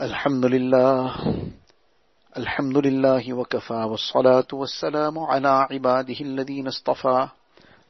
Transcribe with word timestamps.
الحمد 0.00 0.44
لله 0.44 1.16
الحمد 2.36 2.76
لله 2.76 3.32
وكفى 3.32 3.74
والصلاة 3.74 4.46
والسلام 4.52 5.18
على 5.18 5.48
عباده 5.48 6.20
الذين 6.20 6.66
اصطفى. 6.66 7.28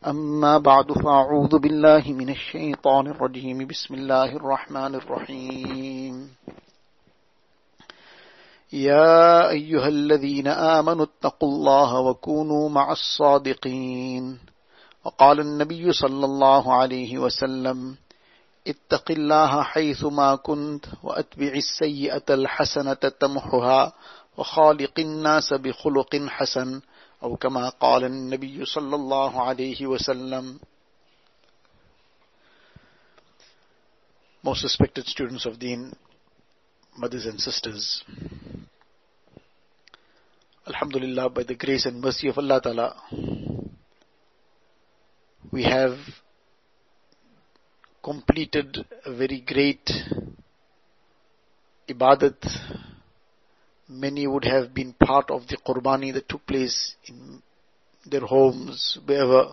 أما 0.07 0.59
بعد 0.59 0.93
فأعوذ 0.93 1.59
بالله 1.59 2.03
من 2.07 2.31
الشيطان 2.31 3.07
الرجيم. 3.07 3.67
بسم 3.67 3.95
الله 3.95 4.37
الرحمن 4.37 4.95
الرحيم. 4.95 6.31
يا 8.73 9.51
أيها 9.51 9.89
الذين 9.89 10.47
آمنوا 10.47 11.07
اتقوا 11.11 11.49
الله 11.49 12.01
وكونوا 12.01 12.69
مع 12.69 12.93
الصادقين. 12.93 14.39
وقال 15.05 15.41
النبي 15.41 15.93
صلى 15.93 16.25
الله 16.25 16.75
عليه 16.75 17.19
وسلم 17.19 17.97
اتق 18.67 19.11
الله 19.11 19.63
حيث 19.63 20.05
ما 20.05 20.37
كنت 20.37 20.87
وأتبع 21.03 21.47
السيئة 21.47 22.25
الحسنة 22.31 22.95
تمحها 22.95 23.93
وخالق 24.37 24.99
الناس 24.99 25.53
بخلق 25.53 26.17
حسن 26.29 26.81
أو 27.23 27.37
كما 27.37 27.69
قال 27.69 28.05
النبي 28.05 28.65
صلى 28.65 28.95
الله 28.97 29.43
عليه 29.43 29.87
وسلم 29.87 30.59
Most 34.43 34.63
respected 34.63 35.07
students 35.07 35.45
of 35.45 35.59
Deen, 35.59 35.93
mothers 36.97 37.27
and 37.27 37.41
sisters, 37.41 38.05
Alhamdulillah, 40.69 41.31
by 41.31 41.43
the 41.43 41.57
grace 41.57 41.85
and 41.85 42.01
mercy 42.01 42.29
of 42.29 42.39
Allah 42.39 42.61
Ta'ala, 42.61 42.97
we 45.51 45.65
have 45.65 45.97
completed 48.07 48.87
a 49.05 49.13
very 49.13 49.41
great 49.41 49.91
ibadat. 51.89 52.41
Many 53.89 54.29
would 54.29 54.45
have 54.45 54.73
been 54.73 54.93
part 54.93 55.29
of 55.29 55.49
the 55.49 55.57
qurbani 55.67 56.13
that 56.15 56.29
took 56.29 56.47
place 56.47 56.95
in 57.09 57.43
their 58.09 58.21
homes, 58.21 58.99
wherever. 59.05 59.49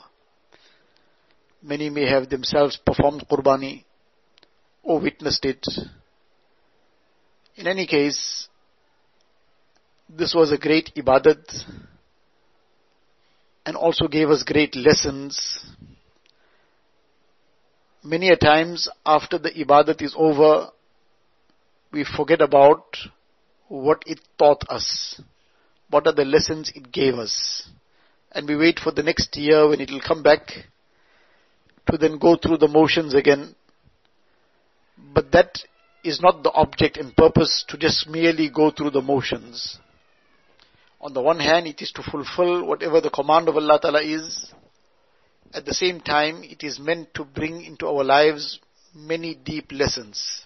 Many 1.64 1.90
may 1.90 2.08
have 2.08 2.30
themselves 2.30 2.78
performed 2.86 3.26
qurbani 3.28 3.86
or 4.84 5.00
witnessed 5.00 5.46
it. 5.46 5.66
In 7.56 7.66
any 7.66 7.88
case, 7.88 8.48
this 10.08 10.36
was 10.36 10.52
a 10.52 10.60
great 10.60 10.92
ibadat 10.96 11.44
and 13.66 13.76
also 13.76 14.08
gave 14.08 14.30
us 14.30 14.44
great 14.44 14.76
lessons 14.76 15.66
many 18.04 18.30
a 18.30 18.36
times 18.36 18.90
after 19.06 19.38
the 19.38 19.52
ibadat 19.52 20.02
is 20.02 20.14
over, 20.18 20.70
we 21.92 22.06
forget 22.18 22.42
about 22.42 22.98
what 23.68 24.04
it 24.06 24.20
taught 24.38 24.64
us. 24.70 25.22
What 25.90 26.08
are 26.08 26.14
the 26.14 26.26
lessons 26.26 26.72
it 26.76 26.92
gave 26.92 27.16
us? 27.16 27.68
And 28.32 28.48
we 28.48 28.56
wait 28.56 28.80
for 28.80 28.92
the 28.92 29.04
next 29.04 29.36
year 29.38 29.70
when 29.70 29.80
it 29.80 29.92
will 29.92 30.02
come 30.02 30.24
back 30.24 30.48
to 31.90 31.98
then 31.98 32.18
go 32.18 32.36
through 32.36 32.58
the 32.58 32.68
motions 32.68 33.14
again. 33.14 33.56
But 35.14 35.32
that 35.32 35.60
is 36.04 36.20
not 36.22 36.44
the 36.44 36.52
object 36.52 36.98
and 36.98 37.16
purpose 37.16 37.64
to 37.70 37.78
just 37.78 38.08
merely 38.10 38.50
go 38.50 38.72
through 38.72 38.92
the 38.92 39.02
motions. 39.02 39.78
On 41.00 41.14
the 41.14 41.22
one 41.22 41.40
hand, 41.40 41.68
it 41.68 41.82
is 41.82 41.92
to 41.92 42.04
fulfill 42.04 42.66
whatever 42.66 43.02
the 43.02 43.10
command 43.10 43.50
of 43.50 43.56
Allah 43.56 43.80
Ta'ala 43.82 44.02
is, 44.02 44.52
at 45.54 45.66
the 45.66 45.74
same 45.74 46.00
time, 46.00 46.44
it 46.44 46.64
is 46.64 46.80
meant 46.80 47.14
to 47.14 47.24
bring 47.24 47.64
into 47.64 47.88
our 47.88 48.04
lives 48.04 48.60
many 48.94 49.36
deep 49.36 49.72
lessons. 49.72 50.46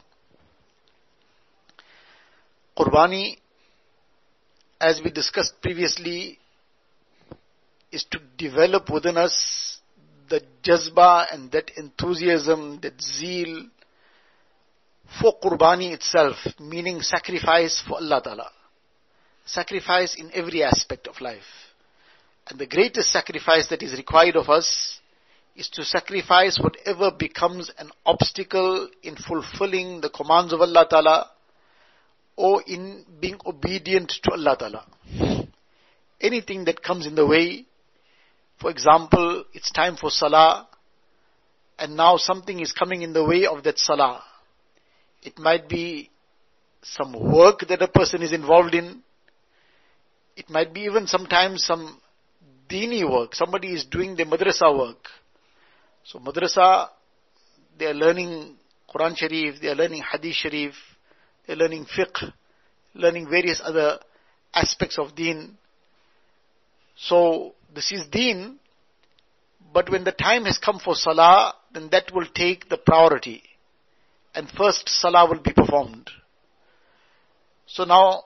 Qurbani, 2.78 3.38
as 4.80 5.02
we 5.04 5.10
discussed 5.10 5.54
previously, 5.62 6.38
is 7.92 8.06
to 8.12 8.20
develop 8.38 8.90
within 8.90 9.18
us 9.18 9.80
the 10.30 10.42
jazba 10.64 11.26
and 11.32 11.52
that 11.52 11.72
enthusiasm, 11.78 12.80
that 12.82 13.02
zeal 13.02 13.66
for 15.22 15.40
Qurbani 15.40 15.94
itself, 15.94 16.36
meaning 16.60 17.02
sacrifice 17.02 17.82
for 17.88 17.96
Allah 17.96 18.22
Ta'ala. 18.22 18.52
Sacrifice 19.46 20.16
in 20.16 20.30
every 20.34 20.64
aspect 20.64 21.08
of 21.08 21.20
life. 21.22 21.67
And 22.50 22.60
the 22.60 22.66
greatest 22.66 23.12
sacrifice 23.12 23.68
that 23.70 23.84
is 23.84 23.98
required 23.98 24.36
of 24.36 24.50
us 24.50 25.00
is 25.56 25.68
to 25.70 25.84
sacrifice 25.84 26.60
whatever 26.62 27.12
becomes 27.12 27.72
an 27.78 27.92
obstacle 28.06 28.90
in 29.04 29.16
fulfilling 29.16 30.02
the 30.02 30.10
commands 30.10 30.54
of 30.54 30.62
Allah 30.62 30.86
Ta'ala 30.90 31.32
or 32.38 32.62
in 32.68 33.04
being 33.20 33.40
obedient 33.46 34.14
to 34.24 34.32
Allah 34.32 34.56
Ta'ala. 34.58 34.86
Anything 36.22 36.66
that 36.66 36.84
comes 36.84 37.06
in 37.06 37.16
the 37.16 37.26
way, 37.26 37.66
for 38.62 38.70
example, 38.70 39.44
it's 39.54 39.72
time 39.72 39.98
for 39.98 40.10
Salah, 40.10 40.68
and 41.78 41.98
now 41.98 42.18
something 42.18 42.60
is 42.60 42.72
coming 42.72 43.02
in 43.02 43.14
the 43.14 43.26
way 43.26 43.46
of 43.46 43.64
that 43.64 43.78
Salah. 43.78 44.24
It 45.24 45.38
might 45.38 45.68
be 45.68 46.10
some 46.82 47.14
work 47.14 47.68
that 47.68 47.82
a 47.82 47.88
person 47.88 48.22
is 48.22 48.32
involved 48.32 48.74
in. 48.74 49.02
It 50.36 50.50
might 50.50 50.74
be 50.74 50.82
even 50.82 51.08
sometimes 51.08 51.66
some 51.66 52.00
dini 52.70 53.10
work. 53.10 53.36
Somebody 53.36 53.74
is 53.74 53.86
doing 53.86 54.16
the 54.16 54.26
madrasa 54.26 54.78
work. 54.78 55.08
So 56.04 56.20
madrasa, 56.20 56.90
they 57.78 57.86
are 57.86 57.94
learning 57.94 58.56
Quran 58.94 59.18
Sharif, 59.18 59.62
they 59.62 59.68
are 59.68 59.76
learning 59.76 60.04
Hadith 60.10 60.36
Sharif, 60.36 60.74
they 61.46 61.54
are 61.54 61.58
learning 61.58 61.86
fiqh, 61.86 62.32
learning 62.94 63.30
various 63.30 63.62
other 63.64 64.00
aspects 64.54 64.98
of 64.98 65.16
deen. 65.16 65.58
So 66.96 67.54
this 67.74 67.92
is 67.92 68.08
deen, 68.08 68.60
but 69.74 69.90
when 69.90 70.04
the 70.04 70.12
time 70.12 70.46
has 70.46 70.58
come 70.58 70.80
for 70.80 70.96
salah, 70.96 71.54
then 71.74 71.90
that 71.92 72.12
will 72.14 72.28
take 72.34 72.70
the 72.70 72.78
priority. 72.78 73.44
And 74.34 74.50
first 74.50 74.88
salah 74.88 75.30
will 75.30 75.42
be 75.42 75.54
performed. 75.54 76.10
So 77.66 77.84
now, 77.84 78.24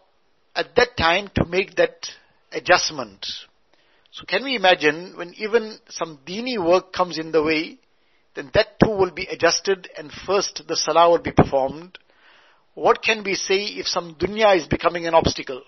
at 0.56 0.76
that 0.76 0.96
time, 0.98 1.30
to 1.36 1.46
make 1.46 1.76
that 1.78 1.96
adjustment, 2.52 3.26
so 4.12 4.26
can 4.26 4.44
we 4.44 4.56
imagine 4.56 5.14
when 5.16 5.34
even 5.36 5.78
some 5.90 6.20
dini 6.26 6.64
work 6.64 6.92
comes 6.92 7.18
in 7.18 7.32
the 7.32 7.42
way, 7.42 7.80
then 8.36 8.52
that 8.54 8.78
too 8.84 8.92
will 8.92 9.12
be 9.12 9.26
adjusted 9.26 9.90
and 9.98 10.12
first 10.12 10.64
the 10.68 10.76
salah 10.76 11.10
will 11.10 11.22
be 11.22 11.32
performed. 11.32 11.98
What 12.74 13.02
can 13.02 13.24
we 13.24 13.36
say 13.36 13.64
if 13.64 13.88
some 13.88 14.16
dunya 14.16 14.58
is 14.58 14.68
becoming 14.68 15.08
an 15.08 15.14
obstacle? 15.14 15.62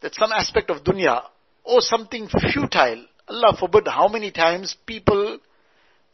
That 0.00 0.14
some 0.14 0.32
aspect 0.32 0.70
of 0.70 0.84
dunya 0.84 1.22
or 1.64 1.80
something 1.80 2.28
futile. 2.28 3.04
Allah 3.28 3.56
forbid 3.58 3.86
how 3.86 4.08
many 4.08 4.30
times 4.30 4.76
people 4.86 5.38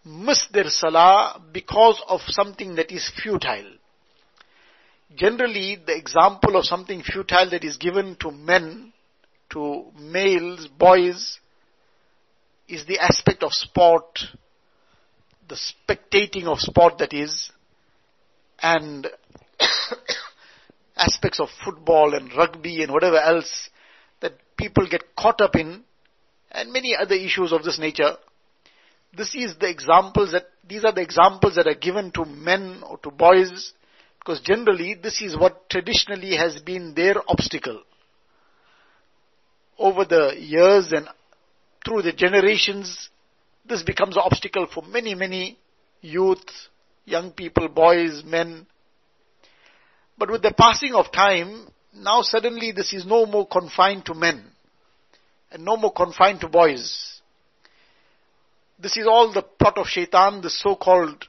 miss 0.04 0.46
their 0.52 0.68
salah 0.68 1.40
because 1.52 2.00
of 2.08 2.20
something 2.28 2.76
that 2.76 2.90
is 2.90 3.10
futile. 3.22 3.72
Generally, 5.16 5.82
the 5.86 5.96
example 5.96 6.56
of 6.56 6.64
something 6.64 7.02
futile 7.02 7.50
that 7.50 7.64
is 7.64 7.76
given 7.78 8.16
to 8.20 8.30
men 8.30 8.92
to 9.50 9.84
males, 9.98 10.68
boys, 10.78 11.38
is 12.68 12.84
the 12.86 12.98
aspect 12.98 13.42
of 13.42 13.52
sport, 13.52 14.18
the 15.48 15.56
spectating 15.56 16.44
of 16.44 16.58
sport 16.58 16.98
that 16.98 17.12
is, 17.12 17.50
and 18.60 19.06
aspects 20.96 21.40
of 21.40 21.48
football 21.64 22.14
and 22.14 22.30
rugby 22.36 22.82
and 22.82 22.92
whatever 22.92 23.18
else 23.18 23.70
that 24.20 24.32
people 24.56 24.86
get 24.88 25.16
caught 25.16 25.40
up 25.40 25.54
in, 25.56 25.82
and 26.50 26.72
many 26.72 26.94
other 26.98 27.14
issues 27.14 27.52
of 27.52 27.62
this 27.62 27.78
nature. 27.78 28.16
This 29.16 29.34
is 29.34 29.56
the 29.58 29.68
examples 29.68 30.32
that, 30.32 30.46
these 30.68 30.84
are 30.84 30.92
the 30.92 31.00
examples 31.00 31.54
that 31.54 31.66
are 31.66 31.74
given 31.74 32.10
to 32.12 32.26
men 32.26 32.82
or 32.86 32.98
to 32.98 33.10
boys, 33.10 33.72
because 34.18 34.40
generally 34.40 34.94
this 35.00 35.22
is 35.22 35.36
what 35.36 35.70
traditionally 35.70 36.36
has 36.36 36.60
been 36.60 36.92
their 36.94 37.14
obstacle 37.28 37.82
over 39.78 40.04
the 40.04 40.34
years 40.38 40.92
and 40.92 41.08
through 41.84 42.02
the 42.02 42.12
generations, 42.12 43.08
this 43.66 43.82
becomes 43.82 44.16
an 44.16 44.22
obstacle 44.24 44.66
for 44.72 44.82
many, 44.82 45.14
many 45.14 45.58
youth, 46.00 46.44
young 47.04 47.30
people, 47.30 47.68
boys, 47.68 48.22
men. 48.24 48.66
But 50.16 50.30
with 50.30 50.42
the 50.42 50.52
passing 50.52 50.94
of 50.94 51.12
time, 51.12 51.68
now 51.94 52.22
suddenly 52.22 52.72
this 52.72 52.92
is 52.92 53.06
no 53.06 53.26
more 53.26 53.46
confined 53.46 54.04
to 54.06 54.14
men 54.14 54.44
and 55.50 55.64
no 55.64 55.76
more 55.76 55.92
confined 55.92 56.40
to 56.40 56.48
boys. 56.48 57.20
This 58.78 58.96
is 58.96 59.06
all 59.06 59.32
the 59.32 59.42
plot 59.42 59.78
of 59.78 59.86
shaitan, 59.86 60.40
the 60.40 60.50
so-called 60.50 61.24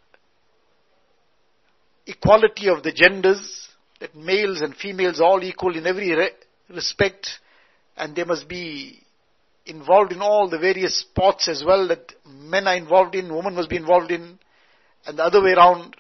equality 2.06 2.70
of 2.70 2.84
the 2.84 2.92
genders, 2.92 3.68
that 4.00 4.16
males 4.16 4.62
and 4.62 4.76
females 4.76 5.20
are 5.20 5.26
all 5.26 5.44
equal 5.44 5.76
in 5.76 5.86
every 5.86 6.12
re- 6.12 6.32
respect, 6.70 7.28
and 8.00 8.16
they 8.16 8.24
must 8.24 8.48
be 8.48 9.02
involved 9.66 10.12
in 10.12 10.22
all 10.22 10.50
the 10.50 10.58
various 10.58 11.02
sports 11.02 11.48
as 11.48 11.64
well 11.66 11.88
that 11.90 12.14
men 12.26 12.68
are 12.68 12.76
involved 12.76 13.14
in, 13.14 13.34
women 13.34 13.54
must 13.54 13.70
be 13.70 13.76
involved 13.76 14.10
in, 14.10 14.40
and 15.06 15.20
the 15.20 15.24
other 15.24 15.44
way 15.44 15.52
around. 15.52 15.96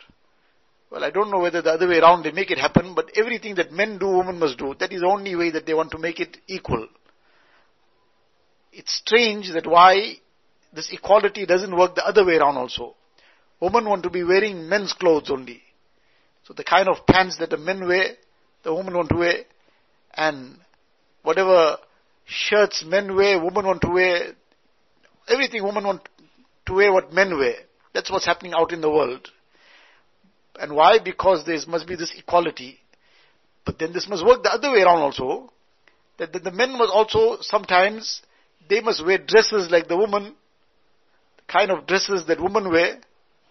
well, 0.89 1.03
I 1.03 1.11
don't 1.11 1.29
know 1.29 1.39
whether 1.39 1.61
the 1.61 1.73
other 1.73 1.87
way 1.87 1.99
around 1.99 2.23
they 2.23 2.31
make 2.31 2.51
it 2.51 2.57
happen, 2.57 2.95
but 2.95 3.11
everything 3.15 3.55
that 3.55 3.71
men 3.71 3.99
do, 3.99 4.07
women 4.07 4.39
must 4.39 4.57
do. 4.57 4.73
That 4.79 4.93
is 4.93 5.01
the 5.01 5.07
only 5.07 5.35
way 5.35 5.51
that 5.51 5.65
they 5.65 5.73
want 5.73 5.91
to 5.91 5.99
make 5.99 6.19
it 6.19 6.37
equal. 6.47 6.87
It's 8.71 8.95
strange 8.95 9.51
that 9.53 9.67
why 9.67 10.15
this 10.73 10.91
equality 10.91 11.45
doesn't 11.45 11.75
work 11.75 11.95
the 11.95 12.05
other 12.05 12.25
way 12.25 12.37
around 12.37 12.57
also. 12.57 12.95
Women 13.59 13.89
want 13.89 14.03
to 14.03 14.09
be 14.09 14.23
wearing 14.23 14.69
men's 14.69 14.93
clothes 14.93 15.29
only. 15.29 15.61
So 16.43 16.53
the 16.53 16.63
kind 16.63 16.87
of 16.87 17.05
pants 17.05 17.37
that 17.39 17.49
the 17.49 17.57
men 17.57 17.85
wear, 17.85 18.15
the 18.63 18.73
women 18.73 18.95
want 18.95 19.09
to 19.09 19.17
wear, 19.17 19.43
and 20.13 20.57
whatever 21.23 21.77
shirts 22.29 22.83
men 22.85 23.15
wear, 23.15 23.43
women 23.43 23.65
want 23.65 23.81
to 23.81 23.89
wear, 23.89 24.33
everything 25.27 25.63
women 25.63 25.83
want 25.83 26.07
to 26.67 26.73
wear 26.73 26.93
what 26.93 27.11
men 27.11 27.37
wear. 27.37 27.55
That's 27.93 28.11
what's 28.11 28.25
happening 28.25 28.53
out 28.53 28.71
in 28.71 28.81
the 28.81 28.89
world. 28.89 29.27
And 30.59 30.75
why? 30.75 30.99
Because 31.03 31.45
there 31.45 31.57
must 31.67 31.87
be 31.87 31.95
this 31.95 32.13
equality. 32.15 32.79
But 33.65 33.79
then 33.79 33.93
this 33.93 34.07
must 34.07 34.25
work 34.25 34.43
the 34.43 34.51
other 34.51 34.71
way 34.71 34.81
around 34.81 35.01
also. 35.01 35.51
That 36.17 36.33
the 36.33 36.51
men 36.51 36.77
must 36.77 36.91
also 36.91 37.37
sometimes, 37.41 38.21
they 38.69 38.81
must 38.81 39.03
wear 39.05 39.17
dresses 39.17 39.71
like 39.71 39.87
the 39.87 39.97
woman, 39.97 40.35
the 41.37 41.51
kind 41.51 41.71
of 41.71 41.87
dresses 41.87 42.25
that 42.27 42.41
women 42.41 42.69
wear, 42.69 42.99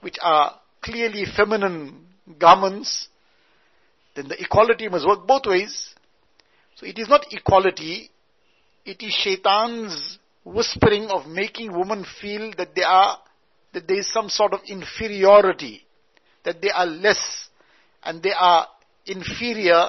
which 0.02 0.16
are 0.22 0.54
clearly 0.82 1.24
feminine 1.24 2.06
garments. 2.38 3.08
Then 4.14 4.28
the 4.28 4.40
equality 4.40 4.88
must 4.88 5.06
work 5.06 5.26
both 5.26 5.46
ways. 5.46 5.94
So 6.76 6.86
it 6.86 6.98
is 6.98 7.08
not 7.08 7.26
equality, 7.32 8.10
it 8.88 9.02
is 9.02 9.12
shaitan's 9.12 10.18
whispering 10.44 11.08
of 11.10 11.26
making 11.26 11.70
women 11.76 12.06
feel 12.22 12.50
that 12.56 12.74
they 12.74 12.82
are, 12.82 13.18
that 13.74 13.86
there 13.86 13.98
is 13.98 14.10
some 14.10 14.30
sort 14.30 14.54
of 14.54 14.60
inferiority, 14.66 15.84
that 16.44 16.62
they 16.62 16.70
are 16.70 16.86
less, 16.86 17.50
and 18.02 18.22
they 18.22 18.32
are 18.32 18.66
inferior, 19.04 19.88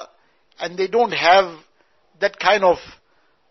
and 0.60 0.76
they 0.76 0.86
don't 0.86 1.12
have 1.12 1.58
that 2.20 2.38
kind 2.38 2.62
of 2.62 2.76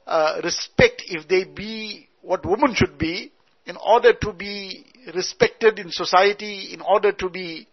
uh, 0.06 0.40
respect 0.44 1.02
if 1.08 1.28
they 1.28 1.46
be 1.46 2.08
what 2.22 2.46
women 2.46 2.76
should 2.76 3.00
be, 3.00 3.32
in 3.66 3.76
order 3.78 4.14
to 4.14 4.32
be 4.32 4.86
respected 5.16 5.80
in 5.80 5.90
society, 5.90 6.74
in 6.74 6.82
order 6.82 7.12
to 7.12 7.28
be 7.28 7.68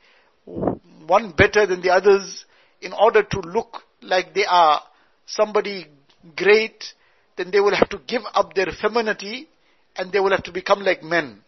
one 1.06 1.32
better 1.32 1.66
than 1.66 1.82
the 1.82 1.90
others, 1.90 2.46
in 2.80 2.94
order 2.94 3.22
to 3.22 3.40
look 3.40 3.82
like 4.00 4.32
they 4.32 4.46
are 4.46 4.80
somebody 5.26 5.86
great, 6.34 6.94
then 7.36 7.50
they 7.50 7.60
will 7.60 7.74
have 7.74 7.88
to 7.90 7.98
give 8.06 8.22
up 8.34 8.54
their 8.54 8.68
femininity 8.80 9.48
and 9.96 10.12
they 10.12 10.20
will 10.20 10.30
have 10.30 10.42
to 10.44 10.52
become 10.52 10.80
like 10.80 11.02
men. 11.02 11.42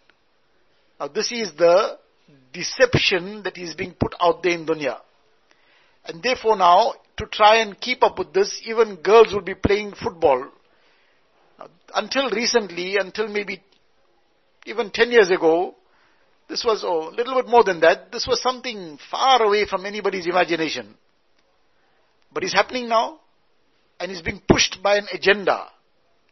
Now 1.00 1.08
this 1.08 1.30
is 1.32 1.52
the 1.56 1.98
deception 2.52 3.42
that 3.44 3.56
is 3.56 3.74
being 3.74 3.94
put 3.98 4.14
out 4.20 4.42
there 4.42 4.52
in 4.52 4.66
dunya. 4.66 4.98
And 6.04 6.22
therefore 6.22 6.56
now, 6.56 6.94
to 7.18 7.26
try 7.26 7.56
and 7.56 7.78
keep 7.78 8.02
up 8.02 8.18
with 8.18 8.32
this, 8.32 8.62
even 8.64 8.96
girls 8.96 9.32
will 9.32 9.42
be 9.42 9.54
playing 9.54 9.92
football. 9.92 10.48
Now, 11.58 11.68
until 11.94 12.30
recently, 12.30 12.96
until 12.96 13.28
maybe 13.28 13.62
even 14.66 14.90
10 14.90 15.10
years 15.10 15.30
ago, 15.30 15.74
this 16.48 16.64
was 16.64 16.82
a 16.82 16.86
oh, 16.86 17.12
little 17.14 17.34
bit 17.34 17.48
more 17.48 17.62
than 17.62 17.80
that. 17.80 18.10
This 18.10 18.26
was 18.26 18.40
something 18.40 18.98
far 19.10 19.42
away 19.42 19.66
from 19.66 19.84
anybody's 19.84 20.26
imagination. 20.26 20.94
But 22.32 22.44
it's 22.44 22.54
happening 22.54 22.88
now, 22.88 23.20
and 24.00 24.10
it's 24.10 24.22
being 24.22 24.40
pushed 24.48 24.82
by 24.82 24.96
an 24.96 25.08
agenda. 25.12 25.66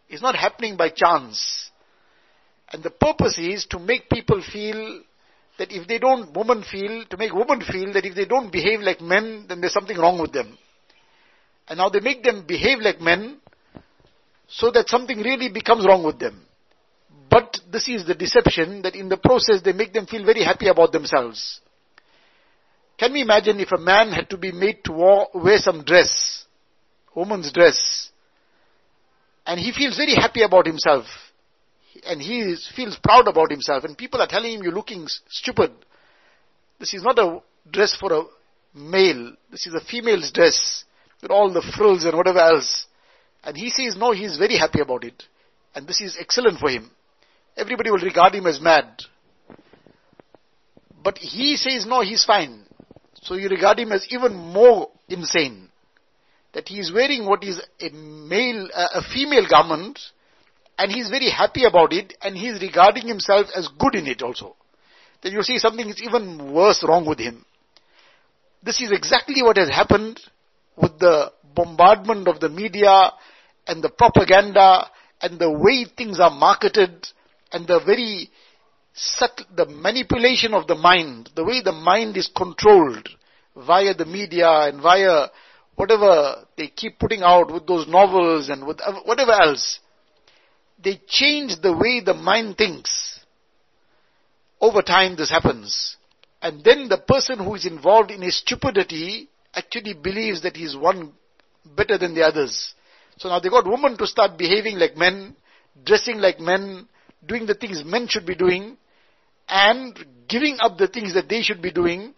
It's 0.08 0.22
not 0.22 0.36
happening 0.36 0.76
by 0.76 0.90
chance. 0.90 1.70
And 2.72 2.82
the 2.82 2.90
purpose 2.90 3.38
is 3.38 3.66
to 3.70 3.78
make 3.78 4.08
people 4.08 4.42
feel 4.42 5.02
that 5.58 5.72
if 5.72 5.88
they 5.88 5.98
don't, 5.98 6.36
women 6.36 6.62
feel, 6.62 7.04
to 7.06 7.16
make 7.16 7.32
women 7.32 7.60
feel 7.60 7.92
that 7.94 8.04
if 8.04 8.14
they 8.14 8.26
don't 8.26 8.52
behave 8.52 8.80
like 8.80 9.00
men, 9.00 9.46
then 9.48 9.60
there's 9.60 9.72
something 9.72 9.96
wrong 9.96 10.20
with 10.20 10.32
them. 10.32 10.58
And 11.68 11.78
now 11.78 11.88
they 11.88 12.00
make 12.00 12.22
them 12.22 12.44
behave 12.46 12.78
like 12.80 13.00
men 13.00 13.38
so 14.48 14.70
that 14.70 14.88
something 14.88 15.18
really 15.18 15.48
becomes 15.48 15.86
wrong 15.86 16.04
with 16.04 16.18
them. 16.18 16.42
But 17.28 17.58
this 17.72 17.88
is 17.88 18.06
the 18.06 18.14
deception 18.14 18.82
that 18.82 18.94
in 18.94 19.08
the 19.08 19.16
process 19.16 19.62
they 19.64 19.72
make 19.72 19.92
them 19.92 20.06
feel 20.06 20.24
very 20.24 20.44
happy 20.44 20.68
about 20.68 20.92
themselves. 20.92 21.60
Can 22.98 23.12
we 23.12 23.22
imagine 23.22 23.60
if 23.60 23.72
a 23.72 23.78
man 23.78 24.10
had 24.10 24.30
to 24.30 24.38
be 24.38 24.52
made 24.52 24.84
to 24.84 25.28
wear 25.34 25.58
some 25.58 25.84
dress, 25.84 26.44
woman's 27.14 27.52
dress, 27.52 28.10
and 29.46 29.60
he 29.60 29.72
feels 29.72 29.96
very 29.96 30.14
happy 30.14 30.42
about 30.42 30.66
himself. 30.66 31.06
And 32.04 32.20
he 32.20 32.40
is, 32.40 32.68
feels 32.74 32.98
proud 33.02 33.28
about 33.28 33.50
himself. 33.50 33.84
And 33.84 33.96
people 33.96 34.20
are 34.20 34.26
telling 34.26 34.52
him 34.52 34.62
you're 34.62 34.72
looking 34.72 35.06
stupid. 35.28 35.72
This 36.78 36.92
is 36.92 37.02
not 37.02 37.18
a 37.18 37.40
dress 37.70 37.96
for 37.98 38.12
a 38.12 38.24
male. 38.74 39.34
This 39.50 39.66
is 39.66 39.74
a 39.74 39.80
female's 39.80 40.30
dress 40.32 40.84
with 41.22 41.30
all 41.30 41.52
the 41.52 41.62
frills 41.76 42.04
and 42.04 42.16
whatever 42.16 42.40
else. 42.40 42.86
And 43.44 43.56
he 43.56 43.70
says 43.70 43.96
no 43.96 44.12
he's 44.12 44.36
very 44.36 44.58
happy 44.58 44.80
about 44.80 45.04
it. 45.04 45.22
And 45.74 45.86
this 45.86 46.00
is 46.00 46.16
excellent 46.20 46.58
for 46.58 46.68
him. 46.68 46.90
Everybody 47.56 47.90
will 47.90 47.98
regard 47.98 48.34
him 48.34 48.46
as 48.46 48.60
mad. 48.60 49.00
But 51.02 51.18
he 51.18 51.56
says 51.56 51.86
no 51.86 52.02
he's 52.02 52.24
fine. 52.24 52.64
So 53.22 53.34
you 53.34 53.48
regard 53.48 53.78
him 53.78 53.92
as 53.92 54.06
even 54.10 54.34
more 54.34 54.90
insane 55.08 55.70
that 56.56 56.68
he 56.68 56.78
is 56.78 56.90
wearing 56.90 57.26
what 57.26 57.44
is 57.44 57.60
a 57.80 57.90
male, 57.90 58.66
uh, 58.74 58.88
a 58.94 59.02
female 59.02 59.46
garment, 59.46 60.00
and 60.78 60.90
he 60.90 61.00
is 61.00 61.10
very 61.10 61.28
happy 61.28 61.64
about 61.64 61.92
it, 61.92 62.14
and 62.22 62.34
he 62.34 62.48
is 62.48 62.62
regarding 62.62 63.06
himself 63.06 63.46
as 63.54 63.68
good 63.78 63.94
in 63.94 64.06
it 64.06 64.22
also. 64.22 64.56
Then 65.22 65.32
you 65.32 65.42
see 65.42 65.58
something 65.58 65.86
is 65.86 66.00
even 66.02 66.54
worse 66.54 66.82
wrong 66.82 67.06
with 67.06 67.18
him. 67.18 67.44
This 68.62 68.80
is 68.80 68.90
exactly 68.90 69.42
what 69.42 69.58
has 69.58 69.68
happened 69.68 70.18
with 70.76 70.98
the 70.98 71.30
bombardment 71.54 72.26
of 72.26 72.40
the 72.40 72.48
media 72.48 73.10
and 73.66 73.84
the 73.84 73.90
propaganda 73.90 74.90
and 75.20 75.38
the 75.38 75.50
way 75.50 75.84
things 75.84 76.18
are 76.18 76.30
marketed 76.30 77.06
and 77.52 77.66
the 77.66 77.80
very 77.84 78.30
subtle, 78.94 79.44
the 79.54 79.66
manipulation 79.66 80.54
of 80.54 80.66
the 80.68 80.74
mind, 80.74 81.28
the 81.36 81.44
way 81.44 81.60
the 81.60 81.72
mind 81.72 82.16
is 82.16 82.30
controlled 82.34 83.10
via 83.54 83.92
the 83.92 84.06
media 84.06 84.48
and 84.48 84.80
via 84.80 85.26
whatever 85.76 86.46
they 86.56 86.68
keep 86.68 86.98
putting 86.98 87.22
out 87.22 87.52
with 87.52 87.66
those 87.66 87.86
novels 87.86 88.48
and 88.48 88.66
with 88.66 88.80
whatever 89.04 89.32
else, 89.32 89.78
they 90.82 91.00
change 91.06 91.60
the 91.62 91.72
way 91.72 92.00
the 92.04 92.14
mind 92.14 92.56
thinks. 92.58 93.20
Over 94.60 94.82
time 94.82 95.16
this 95.16 95.30
happens. 95.30 95.96
And 96.42 96.64
then 96.64 96.88
the 96.88 96.98
person 96.98 97.38
who 97.38 97.54
is 97.54 97.66
involved 97.66 98.10
in 98.10 98.22
his 98.22 98.38
stupidity 98.38 99.28
actually 99.54 99.94
believes 99.94 100.42
that 100.42 100.56
he 100.56 100.64
is 100.64 100.76
one 100.76 101.12
better 101.64 101.98
than 101.98 102.14
the 102.14 102.22
others. 102.22 102.74
So 103.18 103.28
now 103.28 103.40
they 103.40 103.48
got 103.48 103.66
women 103.66 103.96
to 103.98 104.06
start 104.06 104.36
behaving 104.36 104.78
like 104.78 104.96
men, 104.96 105.36
dressing 105.84 106.18
like 106.18 106.40
men, 106.40 106.88
doing 107.26 107.46
the 107.46 107.54
things 107.54 107.82
men 107.84 108.06
should 108.08 108.26
be 108.26 108.34
doing, 108.34 108.76
and 109.48 109.98
giving 110.28 110.58
up 110.60 110.76
the 110.78 110.88
things 110.88 111.14
that 111.14 111.28
they 111.28 111.42
should 111.42 111.62
be 111.62 111.72
doing. 111.72 112.14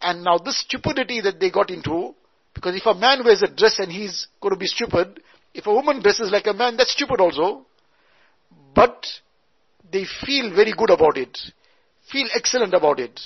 And 0.00 0.24
now 0.24 0.38
this 0.38 0.60
stupidity 0.60 1.20
that 1.22 1.40
they 1.40 1.50
got 1.50 1.70
into 1.70 2.14
because 2.54 2.76
if 2.76 2.86
a 2.86 2.94
man 2.94 3.24
wears 3.24 3.42
a 3.42 3.48
dress 3.48 3.78
and 3.78 3.90
he's 3.90 4.26
going 4.40 4.54
to 4.54 4.58
be 4.58 4.66
stupid, 4.66 5.20
if 5.54 5.66
a 5.66 5.72
woman 5.72 6.02
dresses 6.02 6.30
like 6.30 6.46
a 6.46 6.52
man, 6.52 6.76
that's 6.76 6.92
stupid 6.92 7.20
also. 7.20 7.66
But 8.74 9.06
they 9.90 10.04
feel 10.24 10.54
very 10.54 10.72
good 10.72 10.90
about 10.90 11.16
it, 11.16 11.38
feel 12.10 12.26
excellent 12.34 12.74
about 12.74 13.00
it. 13.00 13.20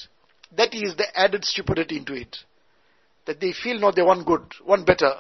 That 0.57 0.75
is 0.75 0.97
the 0.97 1.07
added 1.15 1.45
stupidity 1.45 1.99
into 1.99 2.15
it. 2.15 2.37
That 3.27 3.41
they 3.41 3.53
feel 3.53 3.81
no, 3.81 3.91
they 3.91 4.03
one 4.03 4.25
good, 4.25 4.43
one 4.65 4.85
better. 4.85 5.13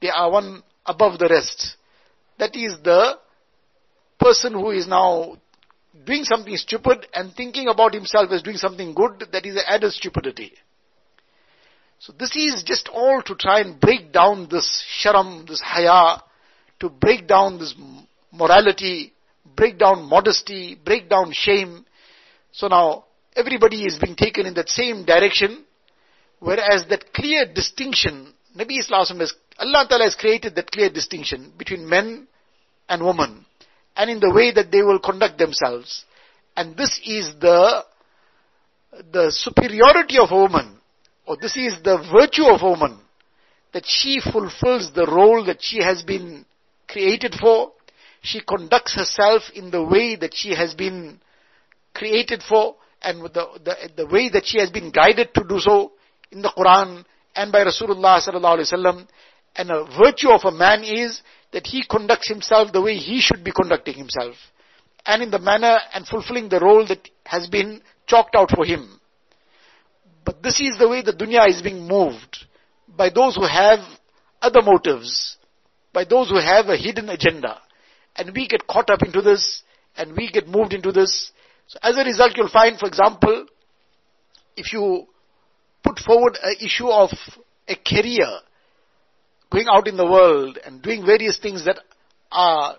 They 0.00 0.10
are 0.10 0.30
one 0.30 0.62
above 0.84 1.18
the 1.18 1.28
rest. 1.28 1.76
That 2.38 2.56
is 2.56 2.76
the 2.82 3.18
person 4.18 4.52
who 4.52 4.70
is 4.70 4.86
now 4.88 5.36
doing 6.04 6.24
something 6.24 6.56
stupid 6.56 7.06
and 7.14 7.32
thinking 7.34 7.68
about 7.68 7.94
himself 7.94 8.30
as 8.32 8.42
doing 8.42 8.56
something 8.56 8.94
good. 8.94 9.24
That 9.32 9.46
is 9.46 9.54
the 9.54 9.68
added 9.68 9.92
stupidity. 9.92 10.52
So 12.02 12.12
this 12.18 12.34
is 12.34 12.64
just 12.64 12.88
all 12.88 13.22
to 13.22 13.36
try 13.36 13.60
and 13.60 13.78
break 13.78 14.10
down 14.12 14.48
this 14.50 14.84
sharam, 15.00 15.46
this 15.46 15.60
haya, 15.60 16.20
to 16.80 16.88
break 16.88 17.28
down 17.28 17.60
this 17.60 17.76
morality, 18.32 19.12
break 19.54 19.78
down 19.78 20.08
modesty, 20.08 20.76
break 20.84 21.08
down 21.08 21.30
shame. 21.30 21.86
So 22.50 22.66
now 22.66 23.04
everybody 23.36 23.84
is 23.84 24.00
being 24.00 24.16
taken 24.16 24.46
in 24.46 24.54
that 24.54 24.68
same 24.68 25.04
direction, 25.04 25.64
whereas 26.40 26.86
that 26.88 27.12
clear 27.12 27.46
distinction, 27.46 28.34
Nabi 28.56 28.80
Islam 28.80 29.20
has, 29.20 29.32
Allah 29.60 29.86
Ta'ala 29.88 30.02
has 30.02 30.16
created 30.16 30.56
that 30.56 30.72
clear 30.72 30.90
distinction 30.90 31.52
between 31.56 31.88
men 31.88 32.26
and 32.88 33.04
women, 33.04 33.46
and 33.94 34.10
in 34.10 34.18
the 34.18 34.32
way 34.34 34.50
that 34.50 34.72
they 34.72 34.82
will 34.82 34.98
conduct 34.98 35.38
themselves. 35.38 36.04
And 36.56 36.76
this 36.76 37.00
is 37.06 37.30
the, 37.40 37.84
the 39.12 39.30
superiority 39.30 40.18
of 40.18 40.32
a 40.32 40.36
woman 40.36 40.80
or 41.26 41.36
this 41.36 41.56
is 41.56 41.74
the 41.82 41.98
virtue 42.12 42.46
of 42.46 42.62
a 42.62 42.68
woman, 42.70 42.98
that 43.72 43.84
she 43.86 44.20
fulfills 44.20 44.92
the 44.92 45.06
role 45.06 45.44
that 45.46 45.58
she 45.60 45.82
has 45.82 46.02
been 46.02 46.44
created 46.88 47.34
for. 47.40 47.72
She 48.20 48.40
conducts 48.40 48.94
herself 48.94 49.42
in 49.54 49.70
the 49.70 49.82
way 49.82 50.16
that 50.16 50.32
she 50.34 50.54
has 50.54 50.74
been 50.74 51.20
created 51.94 52.42
for 52.46 52.76
and 53.02 53.22
with 53.22 53.34
the, 53.34 53.46
the, 53.64 54.04
the 54.04 54.06
way 54.06 54.28
that 54.28 54.46
she 54.46 54.58
has 54.58 54.70
been 54.70 54.90
guided 54.90 55.34
to 55.34 55.44
do 55.48 55.58
so 55.58 55.92
in 56.30 56.42
the 56.42 56.52
Quran 56.56 57.04
and 57.34 57.52
by 57.52 57.64
Rasulullah 57.64 58.20
sallallahu 58.20 58.58
alaihi 58.58 58.72
wasallam. 58.72 59.08
And 59.56 59.70
a 59.70 59.84
virtue 59.98 60.30
of 60.30 60.42
a 60.44 60.52
man 60.56 60.84
is 60.84 61.20
that 61.52 61.66
he 61.66 61.84
conducts 61.88 62.28
himself 62.28 62.72
the 62.72 62.80
way 62.80 62.96
he 62.96 63.20
should 63.20 63.44
be 63.44 63.52
conducting 63.52 63.94
himself. 63.94 64.36
And 65.04 65.22
in 65.22 65.30
the 65.30 65.38
manner 65.38 65.78
and 65.92 66.06
fulfilling 66.06 66.48
the 66.48 66.60
role 66.60 66.86
that 66.86 67.08
has 67.24 67.48
been 67.48 67.82
chalked 68.06 68.34
out 68.34 68.50
for 68.54 68.64
him. 68.64 69.00
But 70.24 70.42
this 70.42 70.60
is 70.60 70.78
the 70.78 70.88
way 70.88 71.02
the 71.02 71.12
dunya 71.12 71.48
is 71.48 71.62
being 71.62 71.86
moved 71.86 72.46
by 72.88 73.10
those 73.10 73.36
who 73.36 73.46
have 73.46 73.80
other 74.40 74.62
motives, 74.62 75.36
by 75.92 76.04
those 76.04 76.28
who 76.28 76.38
have 76.38 76.66
a 76.66 76.76
hidden 76.76 77.08
agenda. 77.08 77.60
And 78.16 78.34
we 78.34 78.46
get 78.46 78.66
caught 78.66 78.90
up 78.90 79.02
into 79.02 79.22
this, 79.22 79.62
and 79.96 80.16
we 80.16 80.30
get 80.30 80.46
moved 80.46 80.72
into 80.72 80.92
this. 80.92 81.32
So 81.66 81.78
as 81.82 81.96
a 81.96 82.04
result, 82.04 82.36
you'll 82.36 82.48
find, 82.48 82.78
for 82.78 82.86
example, 82.86 83.46
if 84.56 84.72
you 84.72 85.06
put 85.82 85.98
forward 85.98 86.38
an 86.42 86.56
issue 86.60 86.88
of 86.88 87.10
a 87.68 87.74
career, 87.74 88.28
going 89.50 89.66
out 89.70 89.88
in 89.88 89.96
the 89.96 90.06
world 90.06 90.58
and 90.64 90.82
doing 90.82 91.04
various 91.04 91.38
things 91.38 91.64
that 91.64 91.78
are 92.30 92.76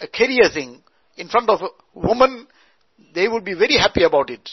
a 0.00 0.06
career 0.06 0.48
thing 0.52 0.82
in 1.16 1.28
front 1.28 1.48
of 1.48 1.60
a 1.62 1.68
woman, 1.98 2.46
they 3.14 3.26
would 3.28 3.44
be 3.44 3.54
very 3.54 3.76
happy 3.76 4.04
about 4.04 4.30
it. 4.30 4.48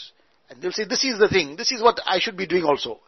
And 0.48 0.60
they'll 0.60 0.72
say, 0.72 0.84
this 0.84 1.04
is 1.04 1.18
the 1.18 1.28
thing, 1.28 1.56
this 1.56 1.72
is 1.72 1.82
what 1.82 2.00
I 2.06 2.18
should 2.18 2.36
be 2.36 2.46
doing 2.46 2.64
also. 2.64 3.00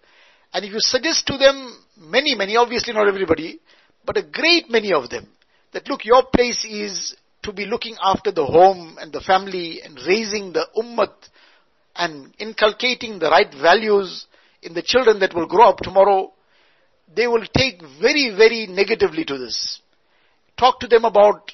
And 0.52 0.64
if 0.64 0.72
you 0.72 0.80
suggest 0.80 1.26
to 1.26 1.36
them, 1.36 1.76
many, 1.96 2.34
many, 2.34 2.56
obviously 2.56 2.92
not 2.92 3.06
everybody, 3.06 3.60
but 4.04 4.16
a 4.16 4.22
great 4.22 4.70
many 4.70 4.92
of 4.92 5.10
them, 5.10 5.28
that 5.72 5.88
look, 5.88 6.04
your 6.04 6.24
place 6.34 6.64
is 6.64 7.14
to 7.42 7.52
be 7.52 7.66
looking 7.66 7.96
after 8.02 8.32
the 8.32 8.44
home 8.44 8.96
and 9.00 9.12
the 9.12 9.20
family 9.20 9.82
and 9.82 9.98
raising 10.06 10.52
the 10.52 10.66
ummah 10.76 11.12
and 11.94 12.34
inculcating 12.38 13.18
the 13.18 13.28
right 13.28 13.52
values 13.60 14.26
in 14.62 14.74
the 14.74 14.82
children 14.82 15.20
that 15.20 15.34
will 15.34 15.46
grow 15.46 15.68
up 15.68 15.78
tomorrow, 15.78 16.32
they 17.14 17.26
will 17.26 17.44
take 17.54 17.80
very, 18.00 18.34
very 18.36 18.66
negatively 18.66 19.24
to 19.24 19.38
this. 19.38 19.80
Talk 20.58 20.80
to 20.80 20.86
them 20.86 21.04
about 21.04 21.52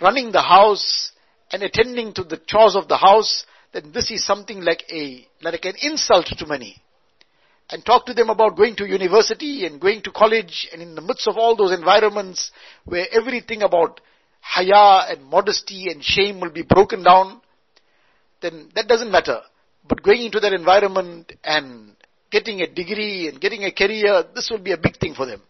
running 0.00 0.32
the 0.32 0.42
house 0.42 1.12
and 1.52 1.62
attending 1.62 2.12
to 2.14 2.24
the 2.24 2.40
chores 2.46 2.74
of 2.74 2.88
the 2.88 2.96
house, 2.96 3.44
then 3.76 3.92
this 3.92 4.10
is 4.10 4.24
something 4.24 4.62
like 4.62 4.84
a, 4.90 5.28
like 5.42 5.66
an 5.66 5.74
insult 5.82 6.26
to 6.26 6.46
many. 6.46 6.80
And 7.68 7.84
talk 7.84 8.06
to 8.06 8.14
them 8.14 8.30
about 8.30 8.56
going 8.56 8.74
to 8.76 8.86
university 8.86 9.66
and 9.66 9.78
going 9.78 10.00
to 10.02 10.10
college 10.12 10.66
and 10.72 10.80
in 10.80 10.94
the 10.94 11.02
midst 11.02 11.28
of 11.28 11.36
all 11.36 11.56
those 11.56 11.72
environments 11.72 12.52
where 12.86 13.06
everything 13.12 13.62
about 13.62 14.00
haya 14.40 15.12
and 15.12 15.26
modesty 15.26 15.88
and 15.90 16.02
shame 16.02 16.40
will 16.40 16.50
be 16.50 16.62
broken 16.62 17.02
down, 17.02 17.42
then 18.40 18.70
that 18.74 18.88
doesn't 18.88 19.10
matter. 19.10 19.40
But 19.86 20.02
going 20.02 20.22
into 20.22 20.40
that 20.40 20.54
environment 20.54 21.32
and 21.44 21.96
getting 22.30 22.62
a 22.62 22.66
degree 22.66 23.28
and 23.28 23.38
getting 23.38 23.64
a 23.64 23.72
career, 23.72 24.24
this 24.34 24.48
will 24.50 24.62
be 24.62 24.72
a 24.72 24.78
big 24.78 24.98
thing 24.98 25.12
for 25.14 25.26
them. 25.26 25.42